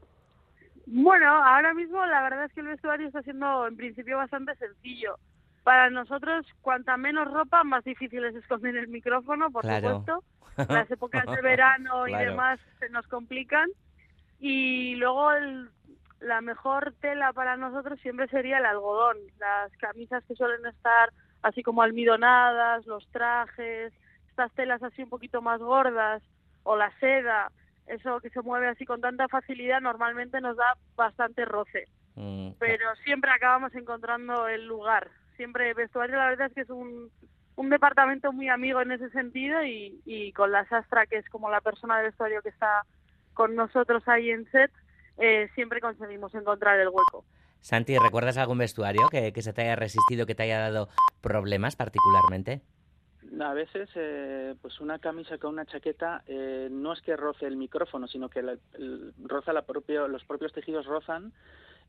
Bueno, 0.87 1.27
ahora 1.27 1.75
mismo 1.75 2.03
la 2.07 2.23
verdad 2.23 2.47
es 2.47 2.53
que 2.55 2.61
el 2.61 2.69
vestuario 2.69 3.09
está 3.09 3.21
siendo 3.21 3.67
en 3.67 3.77
principio 3.77 4.17
bastante 4.17 4.57
sencillo. 4.57 5.19
Para 5.65 5.89
nosotros, 5.89 6.47
cuanta 6.61 6.97
menos 6.99 7.31
ropa, 7.31 7.65
más 7.65 7.83
difícil 7.85 8.23
es 8.25 8.37
esconder 8.37 8.77
el 8.77 8.89
micrófono, 8.89 9.51
por 9.51 9.63
claro. 9.63 10.01
supuesto. 10.01 10.25
Las 10.73 10.89
épocas 10.91 11.25
de 11.27 11.41
verano 11.41 12.07
y 12.07 12.11
claro. 12.11 12.31
demás 12.31 12.61
se 12.79 12.91
nos 12.91 13.07
complican. 13.09 13.69
Y 14.39 14.95
luego 14.97 15.33
el, 15.33 15.71
la 16.21 16.43
mejor 16.43 16.95
tela 17.01 17.33
para 17.33 17.57
nosotros 17.57 17.99
siempre 18.01 18.29
sería 18.29 18.59
el 18.59 18.67
algodón. 18.67 19.17
Las 19.39 19.73
camisas 19.79 20.23
que 20.25 20.37
suelen 20.37 20.65
estar 20.67 21.11
así 21.43 21.63
como 21.63 21.83
almidonadas, 21.83 22.87
los 22.87 23.07
trajes, 23.09 23.93
estas 24.29 24.53
telas 24.53 24.83
así 24.83 25.03
un 25.03 25.09
poquito 25.09 25.41
más 25.41 25.61
gordas, 25.61 26.23
o 26.63 26.77
la 26.77 26.91
seda, 27.01 27.51
eso 27.87 28.21
que 28.21 28.31
se 28.31 28.43
mueve 28.43 28.69
así 28.69 28.85
con 28.85 29.01
tanta 29.01 29.29
facilidad, 29.29 29.81
normalmente 29.81 30.41
nos 30.41 30.57
da 30.57 30.77
bastante 30.95 31.45
roce. 31.47 31.89
Mm, 32.17 32.51
Pero 32.59 32.95
siempre 33.05 33.31
acabamos 33.31 33.75
encontrando 33.75 34.47
el 34.47 34.67
lugar 34.67 35.11
siempre 35.37 35.75
vestuario 35.75 36.17
la 36.17 36.29
verdad 36.29 36.49
es 36.49 36.55
que 36.55 36.61
es 36.63 36.71
un, 36.71 37.11
un 37.57 37.71
departamento 37.71 38.33
muy 38.33 38.49
amigo 38.49 38.81
en 38.81 38.93
ese 38.93 39.11
sentido 39.11 39.65
y, 39.65 40.01
y, 40.05 40.33
con 40.33 40.53
la 40.53 40.67
sastra 40.69 41.07
que 41.07 41.17
es 41.19 41.29
como 41.29 41.51
la 41.51 41.61
persona 41.61 41.99
de 41.99 42.05
vestuario 42.05 42.43
que 42.43 42.49
está 42.49 42.85
con 43.33 43.55
nosotros 43.55 44.03
ahí 44.07 44.31
en 44.31 44.51
set 44.51 44.71
eh, 45.19 45.49
siempre 45.55 45.81
conseguimos 45.81 46.35
encontrar 46.35 46.79
el 46.81 46.89
hueco. 46.89 47.25
Santi, 47.61 47.97
¿recuerdas 47.99 48.37
algún 48.37 48.59
vestuario 48.59 49.09
que, 49.11 49.33
que 49.33 49.43
se 49.43 49.53
te 49.53 49.63
haya 49.63 49.77
resistido, 49.77 50.27
que 50.27 50.35
te 50.35 50.43
haya 50.43 50.59
dado 50.59 50.89
problemas 51.21 51.77
particularmente? 51.77 52.63
A 53.41 53.55
veces, 53.55 53.89
eh, 53.95 54.55
pues 54.61 54.81
una 54.81 54.99
camisa 54.99 55.39
con 55.39 55.55
una 55.55 55.65
chaqueta 55.65 56.23
eh, 56.27 56.69
no 56.71 56.93
es 56.93 57.01
que 57.01 57.17
roce 57.17 57.47
el 57.47 57.57
micrófono, 57.57 58.07
sino 58.07 58.29
que 58.29 58.43
la, 58.43 58.57
el, 58.75 59.13
roza 59.25 59.53
la 59.53 59.63
propio, 59.63 60.07
los 60.09 60.25
propios 60.25 60.53
tejidos 60.53 60.87
rozan 60.87 61.33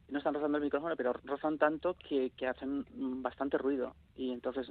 no 0.10 0.18
están 0.18 0.34
rozando 0.34 0.58
el 0.58 0.64
micrófono, 0.64 0.96
pero 0.96 1.14
rozan 1.24 1.58
tanto 1.58 1.96
que, 1.96 2.32
que 2.32 2.48
hacen 2.48 2.86
bastante 3.22 3.58
ruido. 3.58 3.96
Y 4.16 4.32
entonces, 4.32 4.68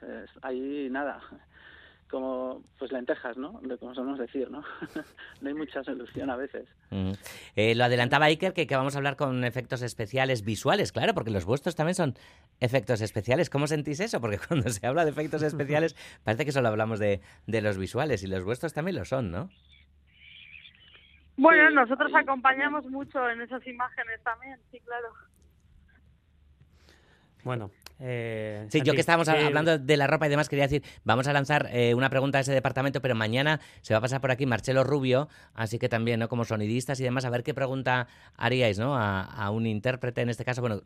pues, 0.00 0.30
ahí 0.42 0.88
nada, 0.90 1.20
como 2.10 2.62
pues 2.78 2.92
lentejas, 2.92 3.36
¿no? 3.36 3.60
Como 3.80 3.94
solemos 3.94 4.18
decir, 4.18 4.50
¿no? 4.50 4.62
no 5.40 5.48
hay 5.48 5.54
mucha 5.54 5.82
solución 5.82 6.30
a 6.30 6.36
veces. 6.36 6.68
Mm. 6.90 7.12
Eh, 7.56 7.74
lo 7.74 7.84
adelantaba 7.84 8.26
Iker 8.26 8.52
que, 8.52 8.66
que 8.66 8.76
vamos 8.76 8.94
a 8.94 8.98
hablar 8.98 9.16
con 9.16 9.44
efectos 9.44 9.82
especiales 9.82 10.42
visuales, 10.42 10.92
claro, 10.92 11.14
porque 11.14 11.30
los 11.30 11.44
vuestros 11.44 11.74
también 11.74 11.94
son 11.94 12.14
efectos 12.60 13.00
especiales. 13.00 13.50
¿Cómo 13.50 13.66
sentís 13.66 14.00
eso? 14.00 14.20
Porque 14.20 14.38
cuando 14.48 14.68
se 14.68 14.86
habla 14.86 15.04
de 15.04 15.10
efectos 15.10 15.42
especiales 15.42 15.96
parece 16.22 16.44
que 16.44 16.52
solo 16.52 16.68
hablamos 16.68 16.98
de, 16.98 17.20
de 17.46 17.62
los 17.62 17.78
visuales 17.78 18.22
y 18.22 18.26
los 18.26 18.44
vuestros 18.44 18.72
también 18.74 18.96
lo 18.96 19.04
son, 19.04 19.30
¿no? 19.30 19.48
Bueno, 21.36 21.68
sí, 21.68 21.74
nosotros 21.74 22.12
acompañamos 22.14 22.84
mucho 22.86 23.28
en 23.28 23.40
esas 23.40 23.66
imágenes 23.66 24.22
también, 24.22 24.58
sí, 24.70 24.80
claro. 24.80 25.08
Bueno. 27.44 27.70
Eh, 28.04 28.66
sí, 28.68 28.82
yo 28.82 28.94
que 28.94 29.00
estábamos 29.00 29.28
eh, 29.28 29.46
hablando 29.46 29.78
de 29.78 29.96
la 29.96 30.08
ropa 30.08 30.26
y 30.26 30.30
demás, 30.30 30.48
quería 30.48 30.64
decir, 30.64 30.82
vamos 31.04 31.28
a 31.28 31.32
lanzar 31.32 31.68
eh, 31.72 31.94
una 31.94 32.10
pregunta 32.10 32.38
a 32.38 32.40
ese 32.40 32.52
departamento, 32.52 33.00
pero 33.00 33.14
mañana 33.14 33.60
se 33.80 33.94
va 33.94 33.98
a 33.98 34.00
pasar 34.00 34.20
por 34.20 34.32
aquí 34.32 34.44
Marcelo 34.44 34.82
Rubio, 34.82 35.28
así 35.54 35.78
que 35.78 35.88
también, 35.88 36.18
¿no? 36.18 36.28
Como 36.28 36.44
sonidistas 36.44 36.98
y 36.98 37.04
demás, 37.04 37.24
a 37.24 37.30
ver 37.30 37.44
qué 37.44 37.54
pregunta 37.54 38.08
haríais, 38.36 38.80
¿no? 38.80 38.96
A, 38.96 39.22
a 39.22 39.50
un 39.50 39.66
intérprete, 39.66 40.20
en 40.20 40.30
este 40.30 40.44
caso, 40.44 40.60
bueno, 40.62 40.82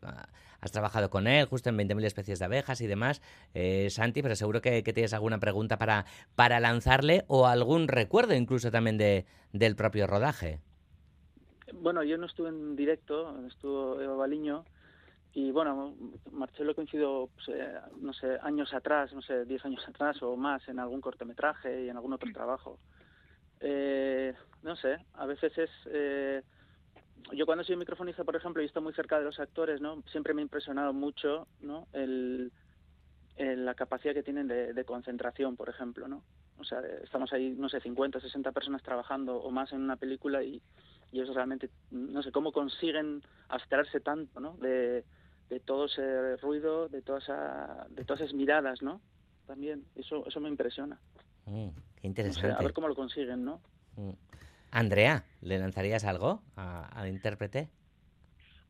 has 0.61 0.71
trabajado 0.71 1.09
con 1.09 1.25
él 1.25 1.45
justo 1.45 1.69
en 1.69 1.77
20.000 1.77 2.05
especies 2.05 2.37
de 2.37 2.45
abejas 2.45 2.81
y 2.81 2.87
demás, 2.87 3.21
eh, 3.55 3.89
Santi, 3.89 4.21
pero 4.21 4.35
seguro 4.35 4.61
que, 4.61 4.83
que, 4.83 4.93
tienes 4.93 5.13
alguna 5.13 5.39
pregunta 5.39 5.77
para, 5.77 6.05
para 6.35 6.59
lanzarle 6.59 7.25
o 7.27 7.47
algún 7.47 7.87
recuerdo 7.87 8.35
incluso 8.35 8.69
también 8.69 8.97
de, 8.97 9.25
del 9.53 9.75
propio 9.75 10.05
rodaje. 10.05 10.59
Bueno, 11.73 12.03
yo 12.03 12.17
no 12.17 12.27
estuve 12.27 12.49
en 12.49 12.75
directo, 12.75 13.45
estuvo 13.47 13.99
Eva 13.99 14.15
Baliño, 14.15 14.63
y 15.37 15.51
bueno, 15.51 15.93
Marcelo 16.31 16.73
coincido, 16.73 17.29
pues, 17.35 17.49
eh, 17.49 17.79
no 17.99 18.11
sé, 18.11 18.39
años 18.41 18.73
atrás, 18.73 19.13
no 19.13 19.21
sé, 19.21 19.45
10 19.45 19.65
años 19.65 19.87
atrás 19.87 20.19
o 20.23 20.35
más 20.35 20.67
en 20.67 20.79
algún 20.79 20.99
cortometraje 20.99 21.83
y 21.85 21.89
en 21.89 21.95
algún 21.95 22.13
otro 22.13 22.33
trabajo. 22.33 22.79
Eh, 23.59 24.33
no 24.63 24.75
sé, 24.75 24.97
a 25.13 25.27
veces 25.27 25.55
es... 25.55 25.69
Eh, 25.91 26.41
yo 27.33 27.45
cuando 27.45 27.63
soy 27.63 27.75
microfonista, 27.75 28.23
por 28.23 28.35
ejemplo, 28.35 28.63
y 28.63 28.65
estoy 28.65 28.81
muy 28.81 28.93
cerca 28.93 29.19
de 29.19 29.25
los 29.25 29.39
actores, 29.39 29.79
¿no? 29.79 30.01
Siempre 30.11 30.33
me 30.33 30.41
ha 30.41 30.49
impresionado 30.49 30.91
mucho, 30.91 31.47
¿no? 31.61 31.87
El, 31.93 32.51
la 33.37 33.75
capacidad 33.75 34.15
que 34.15 34.23
tienen 34.23 34.47
de, 34.47 34.73
de, 34.73 34.85
concentración, 34.85 35.55
por 35.55 35.69
ejemplo, 35.69 36.07
¿no? 36.07 36.23
O 36.57 36.63
sea, 36.63 36.79
estamos 37.03 37.31
ahí, 37.31 37.51
no 37.51 37.69
sé, 37.69 37.79
50, 37.79 38.21
60 38.21 38.51
personas 38.53 38.81
trabajando 38.81 39.37
o 39.37 39.51
más 39.51 39.71
en 39.71 39.83
una 39.83 39.97
película 39.97 40.41
y, 40.41 40.63
y 41.11 41.21
eso 41.21 41.31
realmente, 41.31 41.69
no 41.91 42.23
sé, 42.23 42.31
cómo 42.31 42.51
consiguen 42.51 43.21
abstraerse 43.49 43.99
tanto, 43.99 44.39
¿no? 44.39 44.57
De, 44.57 45.05
de 45.49 45.59
todo 45.59 45.85
ese 45.85 46.37
ruido, 46.37 46.89
de, 46.89 47.01
toda 47.01 47.19
esa, 47.19 47.87
de 47.89 48.03
todas 48.03 48.21
esas 48.21 48.33
miradas, 48.33 48.81
¿no? 48.81 49.01
También, 49.45 49.85
eso, 49.95 50.25
eso 50.25 50.39
me 50.39 50.49
impresiona. 50.49 50.99
Mm, 51.45 51.69
qué 52.01 52.07
interesante. 52.07 52.49
No 52.49 52.53
sé, 52.55 52.59
a 52.59 52.63
ver 52.63 52.73
cómo 52.73 52.87
lo 52.87 52.95
consiguen, 52.95 53.45
¿no? 53.45 53.61
Mm. 53.95 54.11
Andrea, 54.71 55.23
¿le 55.41 55.57
lanzarías 55.57 56.03
algo 56.03 56.41
al 56.55 57.07
intérprete? 57.07 57.69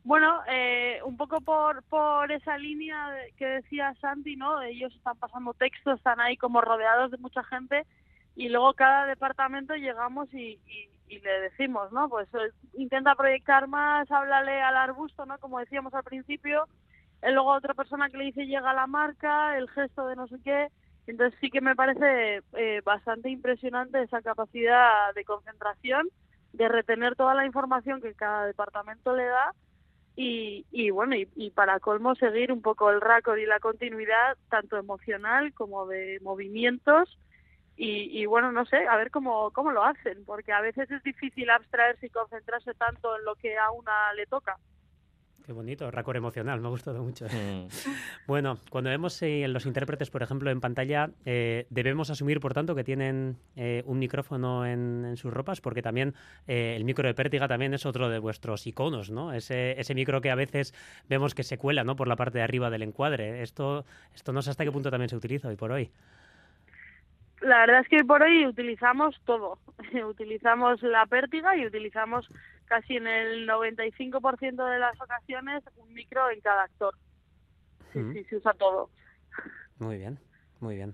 Bueno, 0.04 0.42
eh, 0.50 1.00
un 1.04 1.18
poco 1.18 1.42
por, 1.42 1.84
por 1.84 2.32
esa 2.32 2.58
línea 2.58 3.14
que 3.36 3.46
decía 3.46 3.94
Santi, 4.00 4.38
¿no? 4.38 4.62
Ellos 4.62 4.94
están 4.96 5.18
pasando 5.18 5.54
textos, 5.54 5.98
están 5.98 6.22
ahí 6.22 6.38
como 6.38 6.62
rodeados 6.62 7.12
de 7.12 7.18
mucha 7.18 7.44
gente 7.44 7.86
y 8.36 8.50
luego 8.50 8.74
cada 8.74 9.06
departamento 9.06 9.76
llegamos 9.76 10.34
y, 10.34 10.60
y, 10.66 10.90
y 11.08 11.20
le 11.20 11.42
decimos, 11.42 11.92
¿no? 11.92 12.10
Pues 12.10 12.28
eh, 12.34 12.52
intenta 12.74 13.16
proyectar 13.16 13.68
más, 13.68 14.10
háblale 14.12 14.62
al 14.62 14.76
arbusto, 14.76 15.26
¿no? 15.26 15.38
Como 15.40 15.60
decíamos 15.60 15.94
al 15.94 16.04
principio, 16.04 16.68
y 17.28 17.32
luego 17.32 17.54
otra 17.54 17.74
persona 17.74 18.10
que 18.10 18.18
le 18.18 18.26
dice 18.26 18.46
llega 18.46 18.74
la 18.74 18.88
marca, 18.88 19.58
el 19.58 19.70
gesto 19.70 20.08
de 20.08 20.16
no 20.16 20.28
sé 20.28 20.38
qué, 20.44 20.68
entonces 21.08 21.38
sí 21.40 21.50
que 21.50 21.62
me 21.62 21.76
parece 21.76 22.42
eh, 22.54 22.82
bastante 22.84 23.30
impresionante 23.30 24.02
esa 24.02 24.22
capacidad 24.22 25.14
de 25.16 25.24
concentración, 25.24 26.10
de 26.54 26.68
retener 26.68 27.16
toda 27.16 27.34
la 27.34 27.46
información 27.46 28.02
que 28.02 28.14
cada 28.14 28.46
departamento 28.46 29.16
le 29.16 29.26
da 29.26 29.54
y, 30.16 30.66
y 30.72 30.90
bueno, 30.90 31.16
y, 31.16 31.30
y 31.36 31.52
para 31.52 31.80
colmo 31.80 32.16
seguir 32.16 32.52
un 32.52 32.62
poco 32.62 32.90
el 32.90 33.00
récord 33.00 33.38
y 33.38 33.46
la 33.46 33.60
continuidad 33.60 34.36
tanto 34.50 34.78
emocional 34.78 35.54
como 35.54 35.86
de 35.86 36.20
movimientos 36.22 37.18
y, 37.78 38.22
y, 38.22 38.26
bueno, 38.26 38.52
no 38.52 38.66
sé, 38.66 38.88
a 38.88 38.98
ver 38.98 39.12
cómo, 39.12 39.52
cómo 39.52 39.72
lo 39.72 39.84
hacen, 39.84 40.26
porque 40.26 40.52
a 40.52 40.62
veces 40.62 40.90
es 40.90 41.04
difícil 41.04 41.50
abstraerse 41.50 42.08
y 42.08 42.10
concentrarse 42.10 42.74
tanto 42.74 43.16
en 43.16 43.24
lo 43.24 43.36
que 43.36 43.58
a 43.58 43.72
una 43.72 44.14
le 44.14 44.26
toca. 44.26 44.58
Qué 45.48 45.54
bonito, 45.54 45.90
racor 45.90 46.18
emocional, 46.18 46.60
me 46.60 46.68
ha 46.68 46.72
gustado 46.72 47.02
mucho. 47.02 47.26
Mm. 47.26 47.68
Bueno, 48.28 48.58
cuando 48.70 48.90
vemos 48.90 49.22
eh, 49.22 49.48
los 49.48 49.66
intérpretes, 49.66 50.10
por 50.10 50.22
ejemplo, 50.22 50.52
en 50.52 50.60
pantalla, 50.60 51.12
eh, 51.24 51.68
debemos 51.70 52.10
asumir, 52.10 52.42
por 52.42 52.54
tanto, 52.54 52.76
que 52.76 52.84
tienen 52.84 53.38
eh, 53.56 53.82
un 53.86 53.98
micrófono 53.98 54.66
en, 54.66 55.06
en, 55.06 55.16
sus 55.16 55.34
ropas, 55.34 55.62
porque 55.62 55.82
también 55.82 56.16
eh, 56.48 56.74
el 56.76 56.84
micro 56.84 57.08
de 57.08 57.14
pértiga 57.14 57.48
también 57.48 57.74
es 57.74 57.86
otro 57.86 58.10
de 58.10 58.20
vuestros 58.20 58.68
iconos, 58.68 59.10
¿no? 59.10 59.32
Ese, 59.32 59.80
ese 59.80 59.96
micro 59.96 60.20
que 60.20 60.32
a 60.32 60.36
veces 60.36 60.74
vemos 61.08 61.34
que 61.34 61.44
se 61.44 61.58
cuela, 61.58 61.86
¿no? 61.86 61.96
Por 61.96 62.10
la 62.10 62.18
parte 62.18 62.40
de 62.40 62.44
arriba 62.44 62.70
del 62.70 62.82
encuadre. 62.82 63.42
Esto, 63.42 63.86
esto 64.14 64.34
no 64.34 64.42
sé 64.42 64.50
hasta 64.50 64.66
qué 64.66 64.72
punto 64.74 64.92
también 64.92 65.08
se 65.08 65.16
utiliza 65.16 65.48
hoy 65.48 65.56
por 65.56 65.72
hoy. 65.72 65.90
La 67.42 67.60
verdad 67.60 67.82
es 67.82 67.88
que 67.88 67.98
hoy 67.98 68.04
por 68.04 68.22
hoy 68.24 68.46
utilizamos 68.48 69.20
todo. 69.26 69.60
utilizamos 70.10 70.82
la 70.82 71.06
pértiga 71.06 71.56
y 71.56 71.66
utilizamos 71.66 72.28
casi 72.66 72.98
en 72.98 73.08
el 73.08 73.48
95% 73.48 74.66
de 74.72 74.80
las 74.80 75.00
ocasiones 75.02 75.64
un 75.78 75.94
micro 75.94 76.30
en 76.32 76.42
cada 76.42 76.64
actor. 76.64 76.96
Sí, 77.94 78.00
Mm. 78.00 78.14
sí, 78.14 78.24
se 78.26 78.36
usa 78.38 78.54
todo. 78.54 78.90
Muy 79.80 79.98
bien, 79.98 80.20
muy 80.60 80.76
bien. 80.76 80.94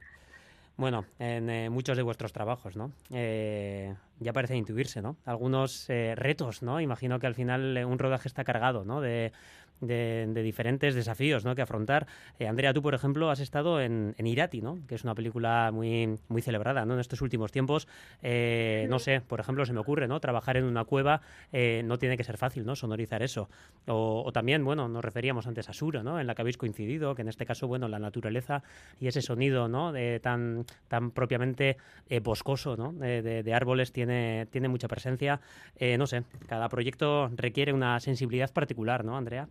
Bueno, 0.75 1.05
en 1.19 1.49
eh, 1.49 1.69
muchos 1.69 1.95
de 1.97 2.03
vuestros 2.03 2.33
trabajos, 2.33 2.75
¿no? 2.75 2.91
Eh, 3.11 3.93
ya 4.19 4.33
parece 4.33 4.55
intuirse, 4.55 5.01
¿no? 5.01 5.17
Algunos 5.25 5.87
eh, 5.89 6.13
retos, 6.15 6.63
¿no? 6.63 6.81
Imagino 6.81 7.19
que 7.19 7.27
al 7.27 7.35
final 7.35 7.77
eh, 7.77 7.85
un 7.85 7.99
rodaje 7.99 8.27
está 8.27 8.43
cargado, 8.43 8.83
¿no? 8.83 8.99
De, 8.99 9.31
de, 9.87 10.25
de 10.29 10.43
diferentes 10.43 10.95
desafíos, 10.95 11.45
¿no? 11.45 11.55
Que 11.55 11.61
afrontar. 11.61 12.07
Eh, 12.39 12.47
Andrea, 12.47 12.73
tú, 12.73 12.81
por 12.81 12.93
ejemplo, 12.93 13.29
has 13.29 13.39
estado 13.39 13.81
en, 13.81 14.15
en, 14.17 14.27
Irati, 14.27 14.61
¿no? 14.61 14.79
Que 14.87 14.95
es 14.95 15.03
una 15.03 15.15
película 15.15 15.71
muy, 15.71 16.17
muy 16.27 16.41
celebrada, 16.41 16.85
¿no? 16.85 16.93
En 16.93 16.99
estos 16.99 17.21
últimos 17.21 17.51
tiempos, 17.51 17.87
eh, 18.21 18.87
no 18.89 18.99
sé, 18.99 19.21
por 19.21 19.39
ejemplo, 19.39 19.65
se 19.65 19.73
me 19.73 19.79
ocurre, 19.79 20.07
¿no? 20.07 20.19
Trabajar 20.19 20.57
en 20.57 20.65
una 20.65 20.83
cueva 20.85 21.21
eh, 21.51 21.81
no 21.85 21.97
tiene 21.97 22.17
que 22.17 22.23
ser 22.23 22.37
fácil, 22.37 22.65
¿no? 22.65 22.75
Sonorizar 22.75 23.23
eso. 23.23 23.49
O, 23.87 24.23
o, 24.25 24.31
también, 24.31 24.63
bueno, 24.63 24.87
nos 24.87 25.03
referíamos 25.03 25.47
antes 25.47 25.69
a 25.69 25.73
Suro, 25.73 26.03
¿no? 26.03 26.19
En 26.19 26.27
la 26.27 26.35
que 26.35 26.41
habéis 26.41 26.57
coincidido, 26.57 27.15
que 27.15 27.21
en 27.21 27.29
este 27.29 27.45
caso, 27.45 27.67
bueno, 27.67 27.87
la 27.87 27.99
naturaleza 27.99 28.63
y 28.99 29.07
ese 29.07 29.21
sonido, 29.21 29.67
¿no? 29.67 29.91
De 29.91 30.19
tan, 30.19 30.65
tan 30.87 31.11
propiamente 31.11 31.77
eh, 32.09 32.19
boscoso, 32.19 32.77
¿no? 32.77 32.93
De, 32.93 33.21
de, 33.21 33.53
árboles 33.53 33.91
tiene, 33.91 34.47
tiene 34.49 34.67
mucha 34.67 34.87
presencia. 34.87 35.39
No 35.97 36.07
sé, 36.07 36.23
cada 36.47 36.69
proyecto 36.69 37.29
requiere 37.35 37.73
una 37.73 37.99
sensibilidad 37.99 38.51
particular, 38.51 39.03
¿no, 39.05 39.17
Andrea? 39.17 39.47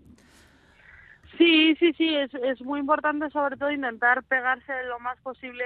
Sí, 1.39 1.75
sí, 1.77 1.93
sí, 1.95 2.15
es, 2.15 2.33
es 2.35 2.61
muy 2.63 2.81
importante 2.81 3.31
sobre 3.31 3.57
todo 3.57 3.71
intentar 3.71 4.23
pegarse 4.25 4.73
lo 4.85 4.99
más 5.01 5.19
posible 5.21 5.65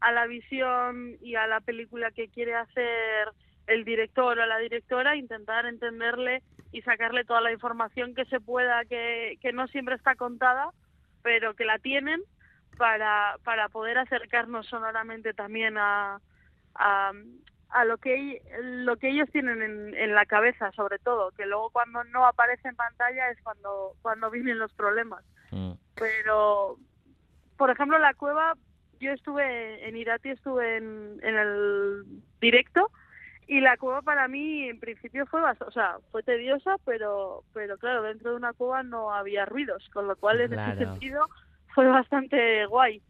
a 0.00 0.12
la 0.12 0.26
visión 0.26 1.16
y 1.20 1.34
a 1.34 1.46
la 1.46 1.60
película 1.60 2.10
que 2.10 2.28
quiere 2.28 2.54
hacer 2.54 3.28
el 3.66 3.84
director 3.84 4.38
o 4.38 4.46
la 4.46 4.58
directora, 4.58 5.16
intentar 5.16 5.66
entenderle 5.66 6.42
y 6.72 6.82
sacarle 6.82 7.24
toda 7.24 7.40
la 7.40 7.52
información 7.52 8.14
que 8.14 8.24
se 8.26 8.40
pueda, 8.40 8.84
que, 8.84 9.38
que 9.40 9.52
no 9.52 9.66
siempre 9.68 9.94
está 9.94 10.14
contada, 10.14 10.70
pero 11.22 11.54
que 11.54 11.64
la 11.64 11.78
tienen 11.78 12.20
para, 12.76 13.36
para 13.44 13.68
poder 13.68 13.98
acercarnos 13.98 14.66
sonoramente 14.66 15.34
también 15.34 15.76
a, 15.78 16.20
a, 16.74 17.12
a 17.70 17.84
lo 17.84 17.98
que 17.98 18.42
lo 18.60 18.96
que 18.96 19.10
ellos 19.10 19.28
tienen 19.30 19.62
en, 19.62 19.94
en, 19.94 20.14
la 20.14 20.24
cabeza 20.24 20.72
sobre 20.72 20.98
todo 20.98 21.32
que 21.32 21.46
luego 21.46 21.70
cuando 21.70 22.02
no 22.04 22.26
aparece 22.26 22.68
en 22.68 22.76
pantalla 22.76 23.30
es 23.30 23.38
cuando 23.42 23.94
cuando 24.00 24.30
vienen 24.30 24.58
los 24.58 24.72
problemas 24.72 25.22
mm. 25.50 25.72
pero 25.94 26.76
por 27.56 27.70
ejemplo 27.70 27.98
la 27.98 28.14
cueva 28.14 28.54
yo 29.00 29.12
estuve 29.12 29.86
en 29.86 29.96
Irati 29.96 30.30
estuve 30.30 30.78
en, 30.78 31.20
en 31.22 31.36
el 31.36 32.04
directo 32.40 32.90
y 33.46 33.60
la 33.60 33.76
cueva 33.76 34.02
para 34.02 34.28
mí 34.28 34.68
en 34.68 34.80
principio 34.80 35.26
fue 35.26 35.42
o 35.42 35.70
sea 35.70 35.98
fue 36.10 36.22
tediosa 36.22 36.76
pero 36.84 37.44
pero 37.52 37.76
claro 37.76 38.02
dentro 38.02 38.30
de 38.30 38.36
una 38.36 38.54
cueva 38.54 38.82
no 38.82 39.12
había 39.12 39.44
ruidos 39.44 39.88
con 39.92 40.08
lo 40.08 40.16
cual 40.16 40.40
en 40.40 40.52
claro. 40.52 40.72
ese 40.72 40.84
sentido 40.84 41.26
fue 41.74 41.86
bastante 41.86 42.64
guay 42.66 43.02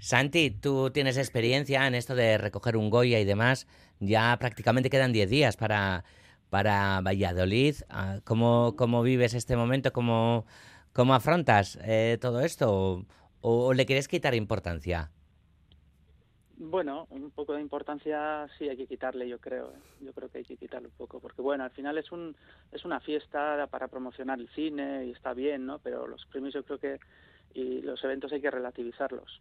Santi, 0.00 0.50
tú 0.50 0.90
tienes 0.90 1.18
experiencia 1.18 1.86
en 1.86 1.94
esto 1.94 2.14
de 2.14 2.38
recoger 2.38 2.78
un 2.78 2.88
Goya 2.88 3.20
y 3.20 3.26
demás. 3.26 3.66
Ya 4.00 4.34
prácticamente 4.40 4.88
quedan 4.88 5.12
10 5.12 5.28
días 5.28 5.56
para, 5.58 6.04
para 6.48 7.02
Valladolid. 7.02 7.74
Ah, 7.90 8.20
¿Cómo, 8.24 8.74
¿Cómo, 8.76 9.02
vives 9.02 9.34
este 9.34 9.56
momento? 9.56 9.92
¿Cómo, 9.92 10.46
cómo 10.94 11.12
afrontas 11.12 11.78
eh, 11.82 12.16
todo 12.18 12.40
esto? 12.40 12.72
¿O, 12.72 13.04
¿O, 13.42 13.74
le 13.74 13.84
quieres 13.84 14.08
quitar 14.08 14.34
importancia? 14.34 15.10
Bueno, 16.56 17.06
un 17.10 17.30
poco 17.30 17.52
de 17.52 17.60
importancia 17.60 18.48
sí 18.58 18.70
hay 18.70 18.78
que 18.78 18.86
quitarle, 18.86 19.28
yo 19.28 19.38
creo. 19.38 19.68
¿eh? 19.68 19.80
Yo 20.00 20.14
creo 20.14 20.30
que 20.30 20.38
hay 20.38 20.44
que 20.44 20.56
quitarle 20.56 20.88
un 20.88 20.94
poco, 20.94 21.20
porque 21.20 21.42
bueno, 21.42 21.64
al 21.64 21.70
final 21.72 21.98
es 21.98 22.10
un 22.10 22.34
es 22.72 22.86
una 22.86 23.00
fiesta 23.00 23.66
para 23.70 23.88
promocionar 23.88 24.40
el 24.40 24.48
cine 24.54 25.04
y 25.04 25.10
está 25.10 25.34
bien, 25.34 25.66
¿no? 25.66 25.78
Pero 25.78 26.06
los 26.06 26.24
premios 26.24 26.54
yo 26.54 26.64
creo 26.64 26.78
que 26.78 26.98
y 27.52 27.82
los 27.82 28.02
eventos 28.02 28.32
hay 28.32 28.40
que 28.40 28.50
relativizarlos 28.50 29.40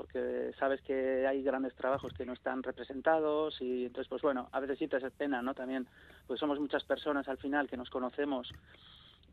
porque 0.00 0.54
sabes 0.58 0.80
que 0.80 1.26
hay 1.26 1.42
grandes 1.42 1.74
trabajos 1.74 2.14
que 2.14 2.24
no 2.24 2.32
están 2.32 2.62
representados 2.62 3.60
y 3.60 3.84
entonces 3.84 4.08
pues 4.08 4.22
bueno 4.22 4.48
a 4.50 4.58
veces 4.58 4.78
sí 4.78 4.88
te 4.88 4.98
pena 5.10 5.42
no 5.42 5.52
también 5.52 5.86
pues 6.26 6.40
somos 6.40 6.58
muchas 6.58 6.84
personas 6.84 7.28
al 7.28 7.36
final 7.36 7.68
que 7.68 7.76
nos 7.76 7.90
conocemos 7.90 8.50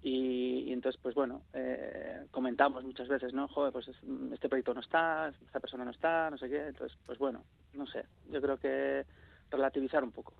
y, 0.04 0.66
y 0.68 0.74
entonces 0.74 1.00
pues 1.02 1.16
bueno 1.16 1.44
eh, 1.54 2.26
comentamos 2.32 2.84
muchas 2.84 3.08
veces 3.08 3.34
no 3.34 3.48
joder 3.48 3.72
pues 3.72 3.88
este 4.34 4.50
proyecto 4.50 4.74
no 4.74 4.82
está 4.82 5.30
esta 5.30 5.62
persona 5.62 5.86
no 5.86 5.92
está 5.92 6.30
no 6.30 6.38
sé 6.38 6.50
qué 6.50 6.68
entonces 6.68 6.98
pues 7.06 7.18
bueno 7.18 7.46
no 7.72 7.88
sé 7.88 8.04
yo 8.30 8.42
creo 8.42 8.58
que 8.58 9.06
relativizar 9.50 10.04
un 10.04 10.12
poco 10.12 10.34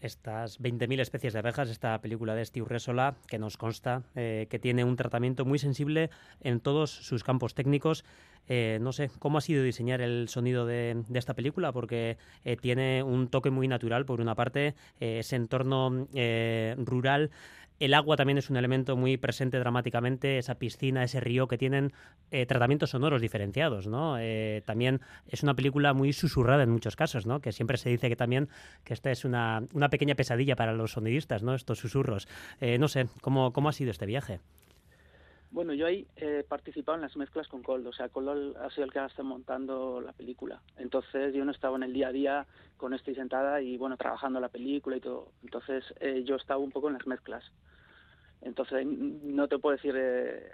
estas 0.00 0.60
20.000 0.60 1.00
especies 1.00 1.32
de 1.32 1.38
abejas, 1.38 1.68
esta 1.68 2.00
película 2.00 2.34
de 2.34 2.44
Steve 2.44 2.66
Resola, 2.68 3.16
que 3.26 3.38
nos 3.38 3.56
consta 3.56 4.02
eh, 4.14 4.46
que 4.50 4.58
tiene 4.58 4.84
un 4.84 4.96
tratamiento 4.96 5.44
muy 5.44 5.58
sensible 5.58 6.10
en 6.40 6.60
todos 6.60 6.90
sus 6.90 7.24
campos 7.24 7.54
técnicos. 7.54 8.04
Eh, 8.48 8.78
no 8.80 8.92
sé, 8.92 9.10
¿cómo 9.18 9.38
ha 9.38 9.40
sido 9.42 9.62
diseñar 9.62 10.00
el 10.00 10.28
sonido 10.28 10.64
de, 10.64 11.02
esta 11.12 11.34
película? 11.34 11.72
Porque 11.72 12.16
eh, 12.44 12.56
tiene 12.56 13.02
un 13.02 13.28
toque 13.28 13.50
muy 13.50 13.68
natural, 13.68 14.06
por 14.06 14.20
una 14.20 14.34
parte, 14.34 14.74
ese 15.00 15.36
entorno 15.36 16.08
rural. 16.78 17.30
El 17.78 17.94
agua 17.94 18.16
también 18.16 18.38
es 18.38 18.50
un 18.50 18.56
elemento 18.56 18.96
muy 18.96 19.16
presente 19.16 19.58
dramáticamente, 19.58 20.38
esa 20.38 20.56
piscina, 20.56 21.04
ese 21.04 21.20
río 21.20 21.46
que 21.46 21.58
tienen 21.58 21.92
eh, 22.32 22.44
tratamientos 22.44 22.90
sonoros 22.90 23.20
diferenciados, 23.20 23.86
¿no? 23.86 24.18
Eh, 24.18 24.62
también 24.66 25.00
es 25.28 25.44
una 25.44 25.54
película 25.54 25.94
muy 25.94 26.12
susurrada 26.12 26.64
en 26.64 26.70
muchos 26.70 26.96
casos, 26.96 27.24
¿no? 27.24 27.40
Que 27.40 27.52
siempre 27.52 27.76
se 27.76 27.90
dice 27.90 28.08
que 28.08 28.16
también 28.16 28.48
que 28.82 28.94
esta 28.94 29.12
es 29.12 29.24
una, 29.24 29.62
una 29.74 29.90
pequeña 29.90 30.16
pesadilla 30.16 30.56
para 30.56 30.72
los 30.72 30.92
sonidistas, 30.92 31.44
¿no? 31.44 31.54
Estos 31.54 31.78
susurros. 31.78 32.26
Eh, 32.60 32.78
no 32.78 32.88
sé, 32.88 33.06
¿cómo, 33.20 33.52
¿cómo 33.52 33.68
ha 33.68 33.72
sido 33.72 33.92
este 33.92 34.06
viaje? 34.06 34.40
Bueno, 35.50 35.72
yo 35.72 35.86
ahí 35.86 36.06
he 36.16 36.44
participado 36.44 36.96
en 36.96 37.02
las 37.02 37.16
mezclas 37.16 37.48
con 37.48 37.62
Coldo, 37.62 37.90
o 37.90 37.92
sea, 37.92 38.10
Coldo 38.10 38.54
ha 38.60 38.70
sido 38.70 38.84
el 38.84 38.92
que 38.92 38.98
ha 38.98 39.06
estado 39.06 39.28
montando 39.28 40.00
la 40.00 40.12
película. 40.12 40.60
Entonces 40.76 41.34
yo 41.34 41.44
no 41.44 41.52
estaba 41.52 41.76
en 41.76 41.84
el 41.84 41.92
día 41.92 42.08
a 42.08 42.12
día 42.12 42.46
con 42.76 42.92
este 42.92 43.12
y 43.12 43.14
sentada 43.14 43.62
y 43.62 43.78
bueno, 43.78 43.96
trabajando 43.96 44.40
la 44.40 44.50
película 44.50 44.96
y 44.96 45.00
todo. 45.00 45.32
Entonces 45.42 45.84
eh, 46.00 46.22
yo 46.24 46.36
estaba 46.36 46.60
un 46.60 46.70
poco 46.70 46.88
en 46.88 46.94
las 46.94 47.06
mezclas. 47.06 47.44
Entonces 48.42 48.86
no 48.86 49.48
te 49.48 49.58
puedo 49.58 49.74
decir 49.74 49.94
eh, 49.96 50.48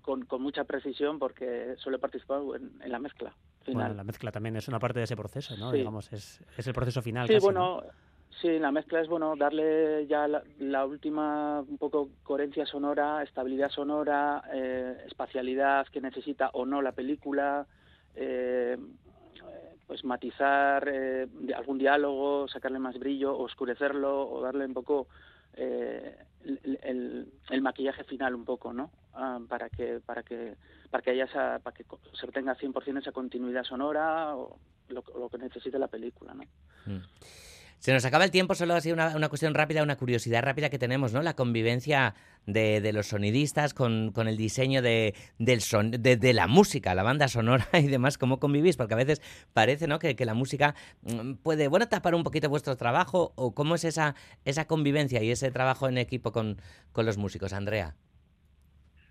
con, 0.00 0.24
con, 0.24 0.42
mucha 0.42 0.64
precisión 0.64 1.18
porque 1.18 1.74
solo 1.76 1.96
he 1.96 2.00
participado 2.00 2.56
en, 2.56 2.72
en 2.82 2.90
la 2.90 2.98
mezcla. 2.98 3.34
Final. 3.62 3.82
Bueno, 3.82 3.94
la 3.94 4.04
mezcla 4.04 4.32
también 4.32 4.56
es 4.56 4.66
una 4.66 4.80
parte 4.80 4.98
de 4.98 5.04
ese 5.04 5.16
proceso, 5.16 5.56
¿no? 5.56 5.70
Sí. 5.70 5.78
Digamos, 5.78 6.12
es, 6.12 6.42
es, 6.56 6.66
el 6.66 6.74
proceso 6.74 7.02
final. 7.02 7.28
Sí, 7.28 7.34
casi, 7.34 7.44
bueno, 7.44 7.82
¿no? 7.82 8.07
Sí, 8.40 8.58
la 8.58 8.72
mezcla 8.72 9.00
es 9.00 9.08
bueno 9.08 9.34
darle 9.36 10.06
ya 10.06 10.26
la, 10.28 10.42
la, 10.58 10.84
última 10.86 11.60
un 11.60 11.78
poco 11.78 12.10
coherencia 12.22 12.66
sonora, 12.66 13.22
estabilidad 13.22 13.70
sonora, 13.70 14.42
eh, 14.52 15.04
espacialidad 15.06 15.86
que 15.88 16.00
necesita 16.00 16.50
o 16.52 16.66
no 16.66 16.82
la 16.82 16.92
película. 16.92 17.66
Eh, 18.14 18.76
pues 19.88 20.04
matizar 20.04 20.86
eh, 20.86 21.26
algún 21.56 21.78
diálogo, 21.78 22.46
sacarle 22.46 22.78
más 22.78 22.98
brillo, 22.98 23.36
oscurecerlo 23.38 24.30
o 24.30 24.42
darle 24.42 24.66
un 24.66 24.74
poco 24.74 25.08
eh, 25.54 26.14
el, 26.44 27.32
el, 27.48 27.62
maquillaje 27.62 28.04
final 28.04 28.34
un 28.34 28.44
poco, 28.44 28.74
¿no? 28.74 28.90
Ah, 29.14 29.40
para 29.48 29.70
que 29.70 30.00
para 30.04 30.22
que 30.22 30.56
para 30.90 31.02
que 31.02 31.10
haya 31.10 31.24
esa, 31.24 31.58
para 31.60 31.74
que 31.74 31.84
se 32.12 32.26
tenga 32.28 32.54
100% 32.54 32.98
esa 32.98 33.12
continuidad 33.12 33.64
sonora 33.64 34.36
o 34.36 34.58
lo, 34.90 35.02
lo, 35.18 35.28
que 35.30 35.38
necesite 35.38 35.78
la 35.78 35.88
película, 35.88 36.34
¿no? 36.34 36.44
Mm. 36.84 37.02
Se 37.78 37.92
nos 37.92 38.04
acaba 38.04 38.24
el 38.24 38.30
tiempo, 38.32 38.54
solo 38.54 38.80
sido 38.80 38.94
una, 38.94 39.14
una 39.16 39.28
cuestión 39.28 39.54
rápida, 39.54 39.82
una 39.82 39.96
curiosidad 39.96 40.42
rápida 40.42 40.68
que 40.68 40.78
tenemos, 40.78 41.12
¿no? 41.12 41.22
La 41.22 41.34
convivencia 41.34 42.14
de, 42.44 42.80
de 42.80 42.92
los 42.92 43.08
sonidistas 43.08 43.72
con, 43.72 44.10
con 44.12 44.26
el 44.26 44.36
diseño 44.36 44.82
de, 44.82 45.14
del 45.38 45.60
son, 45.60 45.92
de, 45.92 46.16
de 46.16 46.32
la 46.32 46.48
música, 46.48 46.94
la 46.94 47.04
banda 47.04 47.28
sonora 47.28 47.68
y 47.74 47.86
demás, 47.86 48.18
cómo 48.18 48.40
convivís, 48.40 48.76
porque 48.76 48.94
a 48.94 48.96
veces 48.96 49.22
parece, 49.52 49.86
¿no? 49.86 49.98
Que, 49.98 50.16
que 50.16 50.24
la 50.24 50.34
música 50.34 50.74
mm, 51.02 51.34
puede, 51.34 51.68
bueno, 51.68 51.88
tapar 51.88 52.14
un 52.14 52.24
poquito 52.24 52.48
vuestro 52.48 52.76
trabajo, 52.76 53.32
o 53.36 53.54
cómo 53.54 53.76
es 53.76 53.84
esa, 53.84 54.16
esa 54.44 54.66
convivencia 54.66 55.22
y 55.22 55.30
ese 55.30 55.50
trabajo 55.52 55.88
en 55.88 55.98
equipo 55.98 56.32
con, 56.32 56.60
con 56.92 57.06
los 57.06 57.16
músicos, 57.16 57.52
Andrea. 57.52 57.94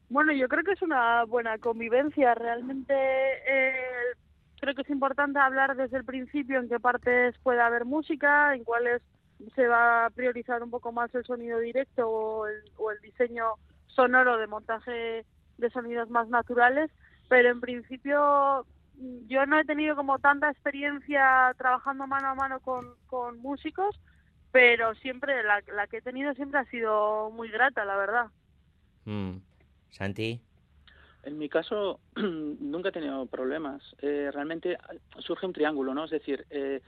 Bueno, 0.09 0.31
yo 0.33 0.47
creo 0.47 0.63
que 0.63 0.71
es 0.71 0.81
una 0.81 1.25
buena 1.25 1.57
convivencia. 1.57 2.33
Realmente 2.33 2.93
eh, 2.93 4.13
creo 4.59 4.75
que 4.75 4.81
es 4.81 4.89
importante 4.89 5.39
hablar 5.39 5.75
desde 5.75 5.97
el 5.97 6.05
principio 6.05 6.59
en 6.59 6.69
qué 6.69 6.79
partes 6.79 7.35
puede 7.43 7.61
haber 7.61 7.85
música, 7.85 8.55
en 8.55 8.63
cuáles 8.63 9.01
se 9.55 9.67
va 9.67 10.05
a 10.05 10.09
priorizar 10.09 10.63
un 10.63 10.71
poco 10.71 10.91
más 10.91 11.13
el 11.13 11.23
sonido 11.23 11.59
directo 11.59 12.09
o 12.09 12.47
el, 12.47 13.01
diseño 13.01 13.53
sonoro 13.87 14.37
de 14.37 14.47
montaje 14.47 15.25
de 15.57 15.69
sonidos 15.69 16.09
más 16.09 16.27
naturales, 16.29 16.91
pero 17.29 17.49
en 17.49 17.61
principio 17.61 18.65
mm, 18.95 19.27
yo 19.27 19.45
no 19.45 19.59
he 19.59 19.65
tenido 19.65 19.95
como 19.95 20.19
tanta 20.19 20.49
experiencia 20.49 21.53
trabajando 21.57 22.07
mano 22.07 22.29
a 22.29 22.35
mano 22.35 22.59
con, 22.59 22.95
con 23.07 23.39
músicos, 23.39 23.99
pero 24.51 24.95
siempre 24.95 25.43
la, 25.43 25.61
la 25.73 25.87
que 25.87 25.97
he 25.97 26.01
tenido 26.01 26.33
siempre 26.33 26.59
ha 26.59 26.65
sido 26.65 27.29
muy 27.31 27.49
grata, 27.49 27.85
la 27.85 27.95
verdad. 27.95 28.27
Mm. 29.05 29.37
Santi. 29.89 30.41
En 31.27 31.37
mi 31.37 31.49
caso, 31.49 31.99
nunca 32.15 32.87
he 32.87 32.93
tenido 32.93 33.25
problemas. 33.25 33.83
Eh, 34.01 34.31
realmente 34.33 34.77
surge 35.19 35.45
un 35.45 35.51
triángulo, 35.51 35.93
¿no? 35.93 36.05
Es 36.05 36.11
decir, 36.11 36.45
eh, 36.49 36.79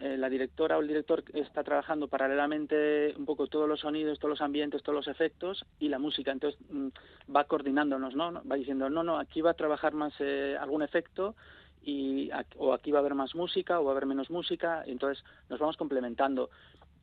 eh, 0.00 0.16
la 0.18 0.28
directora 0.28 0.76
o 0.76 0.80
el 0.80 0.88
director 0.88 1.22
está 1.32 1.62
trabajando 1.62 2.08
paralelamente 2.08 3.14
un 3.16 3.24
poco 3.24 3.46
todos 3.46 3.68
los 3.68 3.80
sonidos, 3.80 4.18
todos 4.18 4.30
los 4.30 4.40
ambientes, 4.40 4.82
todos 4.82 4.96
los 4.96 5.06
efectos 5.06 5.64
y 5.78 5.88
la 5.88 6.00
música. 6.00 6.32
Entonces 6.32 6.60
mm, 6.68 6.88
va 7.34 7.44
coordinándonos, 7.44 8.16
¿no? 8.16 8.42
Va 8.44 8.56
diciendo, 8.56 8.90
no, 8.90 9.04
no, 9.04 9.20
aquí 9.20 9.40
va 9.40 9.52
a 9.52 9.54
trabajar 9.54 9.94
más 9.94 10.12
eh, 10.18 10.56
algún 10.60 10.82
efecto 10.82 11.36
y 11.80 12.28
o 12.56 12.74
aquí 12.74 12.90
va 12.90 12.98
a 12.98 13.02
haber 13.02 13.14
más 13.14 13.36
música 13.36 13.78
o 13.78 13.84
va 13.84 13.92
a 13.92 13.92
haber 13.92 14.06
menos 14.06 14.30
música. 14.30 14.82
Entonces 14.84 15.24
nos 15.48 15.60
vamos 15.60 15.76
complementando. 15.76 16.50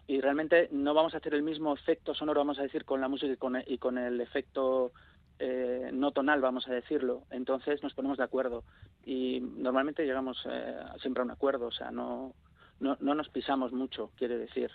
Y 0.05 0.19
realmente 0.19 0.67
no 0.73 0.93
vamos 0.93 1.13
a 1.13 1.17
hacer 1.17 1.33
el 1.33 1.43
mismo 1.43 1.73
efecto 1.73 2.13
sonoro, 2.13 2.41
vamos 2.41 2.59
a 2.59 2.63
decir, 2.63 2.83
con 2.83 2.99
la 2.99 3.07
música 3.07 3.31
y 3.31 3.37
con 3.37 3.55
el, 3.55 3.63
y 3.65 3.77
con 3.77 3.97
el 3.97 4.19
efecto 4.19 4.91
eh, 5.39 5.89
no 5.93 6.11
tonal, 6.11 6.41
vamos 6.41 6.67
a 6.67 6.73
decirlo. 6.73 7.23
Entonces 7.31 7.81
nos 7.83 7.93
ponemos 7.93 8.17
de 8.17 8.23
acuerdo 8.23 8.63
y 9.05 9.39
normalmente 9.41 10.05
llegamos 10.05 10.41
eh, 10.49 10.75
siempre 11.01 11.21
a 11.21 11.25
un 11.25 11.31
acuerdo, 11.31 11.67
o 11.67 11.71
sea, 11.71 11.91
no, 11.91 12.33
no, 12.79 12.97
no 12.99 13.15
nos 13.15 13.29
pisamos 13.29 13.71
mucho, 13.71 14.11
quiere 14.15 14.37
decir. 14.37 14.71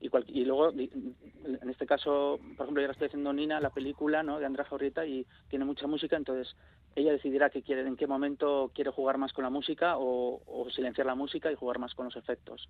Y, 0.00 0.08
cual- 0.08 0.24
y 0.26 0.44
luego, 0.44 0.70
en 0.72 1.70
este 1.70 1.86
caso, 1.86 2.40
por 2.56 2.64
ejemplo, 2.66 2.80
yo 2.80 2.86
ahora 2.86 2.92
estoy 2.92 3.06
haciendo 3.06 3.32
Nina, 3.32 3.60
la 3.60 3.70
película 3.70 4.22
¿no? 4.24 4.40
de 4.40 4.46
Andrea 4.46 4.64
Jaurrieta, 4.64 5.06
y 5.06 5.24
tiene 5.48 5.64
mucha 5.64 5.86
música, 5.86 6.16
entonces 6.16 6.56
ella 6.96 7.12
decidirá 7.12 7.50
qué 7.50 7.62
quiere, 7.62 7.82
en 7.86 7.96
qué 7.96 8.06
momento 8.08 8.70
quiere 8.74 8.90
jugar 8.90 9.16
más 9.16 9.32
con 9.32 9.44
la 9.44 9.50
música 9.50 9.96
o, 9.98 10.42
o 10.44 10.70
silenciar 10.70 11.06
la 11.06 11.14
música 11.14 11.50
y 11.52 11.54
jugar 11.54 11.78
más 11.78 11.94
con 11.94 12.06
los 12.06 12.16
efectos. 12.16 12.68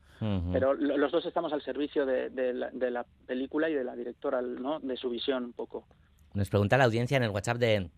Pero 0.53 0.75
lo- 0.75 0.99
los 0.99 1.11
dos 1.11 1.25
estamos 1.25 1.53
al 1.55 1.63
servicio 1.63 2.05
de, 2.05 2.29
de 2.31 2.53
la, 2.53 2.71
de 2.71 2.91
la 2.91 3.07
película 3.27 3.71
y 3.71 3.75
de 3.75 3.85
la 3.85 3.97
directora, 3.97 4.43
¿no? 4.43 4.79
de 4.81 4.97
su 4.99 5.09
visión 5.09 5.43
un 5.45 5.53
poco. 5.55 5.87
Nos 6.35 6.49
pregunta 6.51 6.79
la 6.79 6.85
audiencia 6.85 7.17
en 7.17 7.23
el 7.25 7.31
WhatsApp 7.31 7.59
de, 7.59 7.91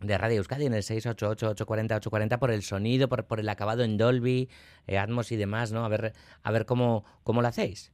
de 0.00 0.18
Radio 0.18 0.38
Euskadi, 0.38 0.66
en 0.66 0.74
el 0.74 0.82
688-840-840, 0.82 2.38
por 2.38 2.50
el 2.50 2.62
sonido, 2.62 3.08
por, 3.08 3.24
por 3.26 3.40
el 3.40 3.48
acabado 3.48 3.82
en 3.84 3.96
Dolby, 3.98 4.48
eh, 4.86 4.98
Atmos 4.98 5.30
y 5.32 5.36
demás, 5.36 5.72
¿no? 5.72 5.84
A 5.84 5.88
ver, 5.88 6.12
a 6.42 6.50
ver 6.50 6.64
cómo, 6.66 7.04
cómo 7.22 7.42
lo 7.42 7.48
hacéis. 7.48 7.92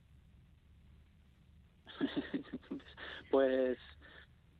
pues 3.30 3.78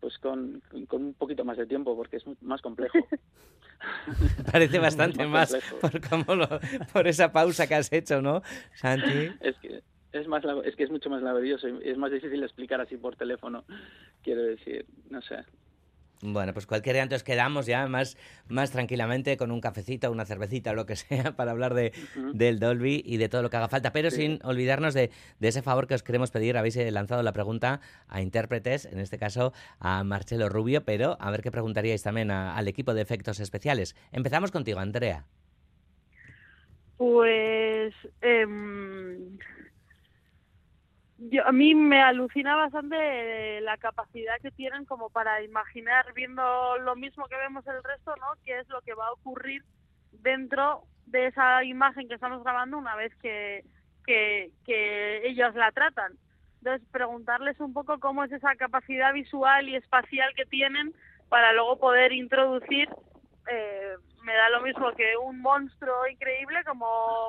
pues 0.01 0.17
con, 0.19 0.63
con 0.87 1.03
un 1.07 1.15
poquito 1.15 1.45
más 1.45 1.57
de 1.57 1.67
tiempo 1.67 1.97
porque 1.97 2.17
es 2.19 2.25
más 2.41 2.61
complejo. 2.63 2.99
Parece 4.53 4.79
bastante 4.81 5.25
Más 5.27 5.57
por, 5.81 6.01
cómo 6.09 6.35
lo- 6.35 6.61
por 6.93 7.07
esa 7.07 7.31
pausa 7.31 7.67
que 7.69 7.77
has 7.77 7.93
hecho, 7.93 8.21
¿no, 8.21 8.43
Santi? 8.75 9.31
es 9.41 9.57
que 9.59 9.83
es 10.13 10.27
más 10.27 10.43
es 10.65 10.75
que 10.77 10.85
es 10.85 10.91
mucho 10.91 11.11
más 11.11 11.23
laborioso 11.23 11.69
y 11.69 11.89
es 11.89 11.99
más 11.99 12.11
difícil 12.11 12.43
explicar 12.43 12.81
así 12.81 12.97
por 12.97 13.17
teléfono 13.17 13.65
quiero 14.23 14.43
decir 14.43 14.87
no 15.11 15.21
sé 15.23 15.37
Bueno, 16.21 16.53
pues 16.53 16.67
cualquier 16.67 16.95
día 16.97 17.05
entonces 17.05 17.23
quedamos 17.23 17.67
ya 17.67 17.87
más, 17.87 18.17
más 18.49 18.73
tranquilamente 18.73 19.37
con 19.37 19.53
un 19.53 19.61
cafecito, 19.61 20.11
una 20.11 20.25
cervecita 20.25 20.73
o 20.73 20.75
lo 20.75 20.85
que 20.85 20.97
sea 20.97 21.31
para 21.37 21.53
hablar 21.53 21.75
de, 21.75 21.93
del 22.33 22.59
Dolby 22.59 23.03
y 23.07 23.19
de 23.19 23.29
todo 23.29 23.43
lo 23.43 23.51
que 23.51 23.57
haga 23.57 23.69
falta, 23.69 23.93
pero 23.93 24.11
Sí. 24.11 24.17
sin 24.23 24.41
olvidarnos 24.43 24.95
de, 24.95 25.11
de 25.39 25.49
ese 25.49 25.63
favor 25.63 25.87
que 25.87 25.95
os 25.95 26.03
queremos 26.03 26.33
pedir. 26.33 26.57
Habéis 26.57 26.77
eh, 26.77 26.91
lanzado 26.91 27.23
la 27.23 27.33
pregunta 27.33 27.81
a 28.09 28.21
intérpretes, 28.21 28.87
en 28.87 28.99
este 28.99 29.17
caso 29.17 29.53
a 29.79 30.03
Marcelo 30.03 30.49
Rubio, 30.49 30.83
pero 30.85 31.17
a 31.21 31.31
ver 31.31 31.41
qué 31.43 31.53
preguntaríais 31.53 32.03
también 32.03 32.33
a- 32.33 32.57
al 32.57 32.67
equipo 32.67 32.95
de 32.95 33.03
efectos 33.03 33.39
especiales. 33.39 33.95
Empezamos 34.11 34.51
contigo, 34.51 34.81
Andrea. 34.81 35.25
Pues 36.97 37.95
em, 38.23 39.39
yo, 41.19 41.47
a 41.47 41.53
mí 41.53 41.75
me 41.75 42.01
alucina 42.03 42.57
bastante 42.57 43.61
la 43.61 43.77
capacidad 43.77 44.41
que 44.41 44.51
tienen 44.51 44.85
como 44.85 45.11
para 45.11 45.43
imaginar 45.43 46.13
viendo 46.15 46.79
lo 46.79 46.97
mismo 46.97 47.27
que 47.27 47.37
vemos 47.37 47.67
el 47.67 47.83
resto, 47.83 48.15
¿no? 48.17 48.27
Qué 48.45 48.59
es 48.61 48.69
lo 48.69 48.81
que 48.83 48.95
va 48.95 49.07
a 49.09 49.13
ocurrir 49.13 49.63
dentro 50.13 50.85
de 51.07 51.27
esa 51.27 51.65
imagen 51.65 52.09
que 52.09 52.15
estamos 52.15 52.43
grabando 52.43 52.79
una 52.79 52.95
vez 52.97 53.15
que, 53.17 53.65
que, 54.07 54.51
que 54.65 55.27
ellos 55.27 55.55
la 55.55 55.73
tratan. 55.73 56.13
Entonces, 56.59 56.87
preguntarles 56.91 57.59
un 57.61 57.73
poco 57.73 57.99
cómo 57.99 58.25
es 58.25 58.33
esa 58.33 58.55
capacidad 58.57 59.13
visual 59.13 59.69
y 59.69 59.77
espacial 59.77 60.33
que 60.35 60.47
tienen 60.47 60.95
para 61.29 61.53
luego 61.53 61.79
poder 61.79 62.13
introducir 62.13 62.89
eh, 63.51 63.95
me 64.23 64.35
da 64.35 64.51
lo 64.51 64.61
mismo 64.61 64.93
que 64.93 65.17
un 65.17 65.41
monstruo 65.41 66.07
increíble 66.07 66.63
como 66.65 66.87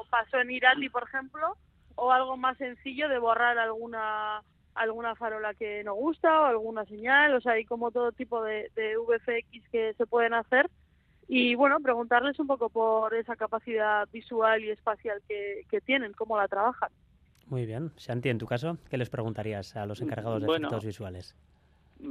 pasó 0.10 0.40
en 0.40 0.52
Irati, 0.52 0.90
por 0.90 1.04
ejemplo, 1.04 1.56
o 2.00 2.12
algo 2.12 2.38
más 2.38 2.58
sencillo 2.58 3.10
de 3.10 3.20
borrar 3.20 3.58
alguna 3.58 4.42
alguna 4.76 5.14
farola 5.16 5.54
que 5.56 5.84
no 5.84 5.94
gusta 5.94 6.42
o 6.42 6.46
alguna 6.46 6.86
señal, 6.86 7.34
o 7.36 7.42
sea, 7.42 7.54
hay 7.54 7.66
como 7.66 7.92
todo 7.92 8.12
tipo 8.14 8.42
de, 8.42 8.72
de 8.76 8.96
VFX 8.98 9.70
que 9.72 9.94
se 9.96 10.06
pueden 10.06 10.34
hacer 10.34 10.70
y 11.28 11.54
bueno, 11.56 11.80
preguntarles 11.82 12.40
un 12.40 12.48
poco 12.48 12.70
por 12.70 13.14
esa 13.14 13.36
capacidad 13.36 14.08
visual 14.12 14.64
y 14.64 14.70
espacial 14.70 15.22
que, 15.28 15.64
que 15.70 15.82
tienen, 15.82 16.14
cómo 16.14 16.38
la 16.38 16.48
trabajan. 16.48 16.90
Muy 17.48 17.66
bien. 17.66 17.92
Santi, 17.98 18.30
en 18.30 18.38
tu 18.38 18.46
caso, 18.46 18.78
¿qué 18.90 18.98
les 18.98 19.10
preguntarías 19.10 19.76
a 19.76 19.86
los 19.86 20.02
encargados 20.02 20.40
de 20.42 20.48
Bueno. 20.48 20.68
efectos 20.68 20.86
visuales? 20.86 21.36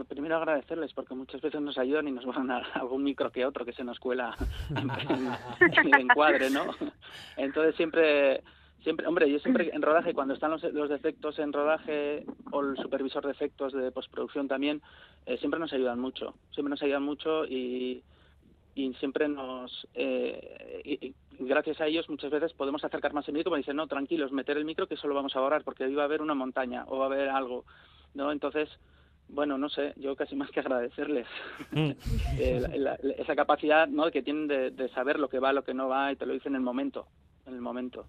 Primero 0.09 0.37
agradecerles 0.37 0.92
porque 0.92 1.14
muchas 1.14 1.40
veces 1.40 1.61
nos 1.62 1.79
ayudan 1.79 2.09
y 2.09 2.12
nos 2.12 2.27
van 2.27 2.51
a 2.51 2.55
dar 2.55 2.66
algún 2.74 3.03
micro 3.03 3.33
que 3.33 3.46
otro 3.46 3.64
que 3.64 3.72
se 3.72 3.83
nos 3.85 3.98
cuela 3.98 4.37
en, 4.77 4.90
en 5.87 5.94
el 5.94 6.01
encuadre, 6.03 6.51
¿no? 6.51 6.64
Entonces 7.38 7.74
siempre, 7.77 8.42
siempre, 8.82 9.06
hombre, 9.06 9.30
yo 9.30 9.38
siempre 9.38 9.70
en 9.74 9.82
rodaje, 9.82 10.14
cuando 10.14 10.34
están 10.34 10.50
los, 10.50 10.62
los 10.62 10.88
defectos 10.88 11.38
en 11.38 11.52
rodaje 11.52 12.24
o 12.52 12.60
el 12.60 12.76
supervisor 12.76 13.24
de 13.24 13.32
efectos 13.32 13.72
de 13.72 13.90
postproducción 13.92 14.48
también, 14.48 14.82
eh, 15.26 15.36
siempre 15.38 15.60
nos 15.60 15.72
ayudan 15.72 15.98
mucho, 15.98 16.34
siempre 16.50 16.70
nos 16.70 16.82
ayudan 16.82 17.02
mucho 17.02 17.44
y, 17.44 18.02
y 18.74 18.94
siempre 18.94 19.28
nos, 19.28 19.86
eh, 19.94 20.80
y- 20.84 21.06
y 21.06 21.14
gracias 21.40 21.80
a 21.80 21.86
ellos 21.86 22.08
muchas 22.08 22.30
veces 22.30 22.52
podemos 22.54 22.82
acercar 22.84 23.12
más 23.12 23.26
el 23.28 23.34
micro, 23.34 23.50
porque 23.50 23.60
dicen, 23.60 23.76
no, 23.76 23.86
tranquilos, 23.86 24.32
meter 24.32 24.56
el 24.56 24.64
micro 24.64 24.86
que 24.86 24.96
solo 24.96 25.14
vamos 25.14 25.34
a 25.36 25.40
borrar 25.40 25.64
porque 25.64 25.84
ahí 25.84 25.94
va 25.94 26.02
a 26.02 26.06
haber 26.06 26.22
una 26.22 26.34
montaña 26.34 26.84
o 26.88 26.98
va 26.98 27.04
a 27.04 27.08
haber 27.08 27.28
algo, 27.28 27.64
¿no? 28.14 28.32
Entonces, 28.32 28.68
bueno, 29.28 29.58
no 29.58 29.68
sé, 29.68 29.92
yo 29.96 30.16
casi 30.16 30.34
más 30.36 30.50
que 30.50 30.60
agradecerles 30.60 31.26
Mm. 31.70 31.90
eh, 32.38 32.60
la- 32.78 32.96
la- 33.02 33.12
esa 33.14 33.36
capacidad 33.36 33.86
¿no? 33.86 34.10
que 34.10 34.22
tienen 34.22 34.48
de, 34.48 34.70
de 34.70 34.88
saber 34.90 35.18
lo 35.18 35.28
que 35.28 35.38
va, 35.38 35.52
lo 35.52 35.64
que 35.64 35.74
no 35.74 35.86
va 35.88 36.10
y 36.12 36.16
te 36.16 36.24
lo 36.24 36.32
dicen 36.32 36.52
en 36.52 36.56
el 36.56 36.62
momento, 36.62 37.08
en 37.44 37.52
el 37.54 37.60
momento. 37.60 38.06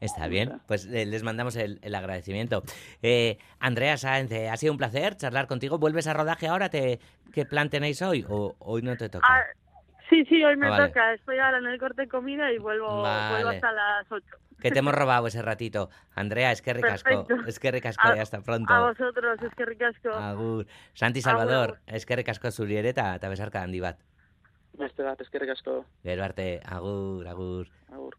Está 0.00 0.28
bien, 0.28 0.60
pues 0.66 0.86
eh, 0.86 1.06
les 1.06 1.22
mandamos 1.22 1.56
el, 1.56 1.78
el 1.82 1.94
agradecimiento. 1.94 2.62
Eh, 3.02 3.38
Andrea 3.58 3.96
Sáenz, 3.96 4.30
eh, 4.32 4.50
ha 4.50 4.56
sido 4.56 4.72
un 4.72 4.78
placer 4.78 5.16
charlar 5.16 5.46
contigo. 5.46 5.78
¿Vuelves 5.78 6.06
a 6.06 6.12
rodaje 6.12 6.46
ahora? 6.48 6.68
¿Te, 6.68 6.98
¿Qué 7.32 7.46
plan 7.46 7.70
tenéis 7.70 8.02
hoy? 8.02 8.24
¿O 8.28 8.54
hoy 8.58 8.82
no 8.82 8.96
te 8.96 9.08
toca? 9.08 9.26
Ah, 9.28 9.42
sí, 10.10 10.24
sí, 10.26 10.44
hoy 10.44 10.56
me 10.56 10.66
Ah, 10.66 10.70
vale. 10.70 10.88
toca, 10.88 11.14
estoy 11.14 11.38
ahora 11.38 11.58
en 11.58 11.66
el 11.66 11.78
corte 11.78 12.02
de 12.02 12.08
comida 12.08 12.52
y 12.52 12.58
vuelvo, 12.58 12.86
vuelvo 12.88 13.02
Vale. 13.02 13.56
hasta 13.56 13.72
las 13.72 14.06
8. 14.10 14.26
Que 14.60 14.70
te 14.70 14.78
hemos 14.80 14.94
robado 14.94 15.26
ese 15.26 15.42
ratito. 15.42 15.90
Andrea, 16.14 16.52
es 16.52 16.60
que 16.62 16.72
ricasco. 16.74 17.26
Perfecto. 17.26 17.48
Es 17.48 17.58
que 17.58 17.70
ricasco 17.70 18.08
A- 18.08 18.16
y 18.16 18.18
hasta 18.18 18.40
pronto. 18.40 18.72
A 18.72 18.80
vosotros, 18.88 19.40
es 19.42 19.54
que 19.54 19.64
ricasco. 19.64 20.10
Agur. 20.10 20.66
Santi 20.94 21.20
Salvador, 21.22 21.78
es 21.86 22.04
que 22.06 22.16
ricasco 22.16 22.50
zuri 22.50 22.76
ere 22.76 22.90
eta 22.90 23.14
eta 23.16 23.28
besarka 23.28 23.62
handi 23.62 23.80
bat. 23.80 23.98
Beste 24.74 25.02
bat, 25.02 25.20
eskerrik 25.20 25.50
asko. 25.50 25.84
Gero 26.02 26.24
arte, 26.24 26.60
agur, 26.64 27.26
agur. 27.28 27.68
Agur. 27.92 28.16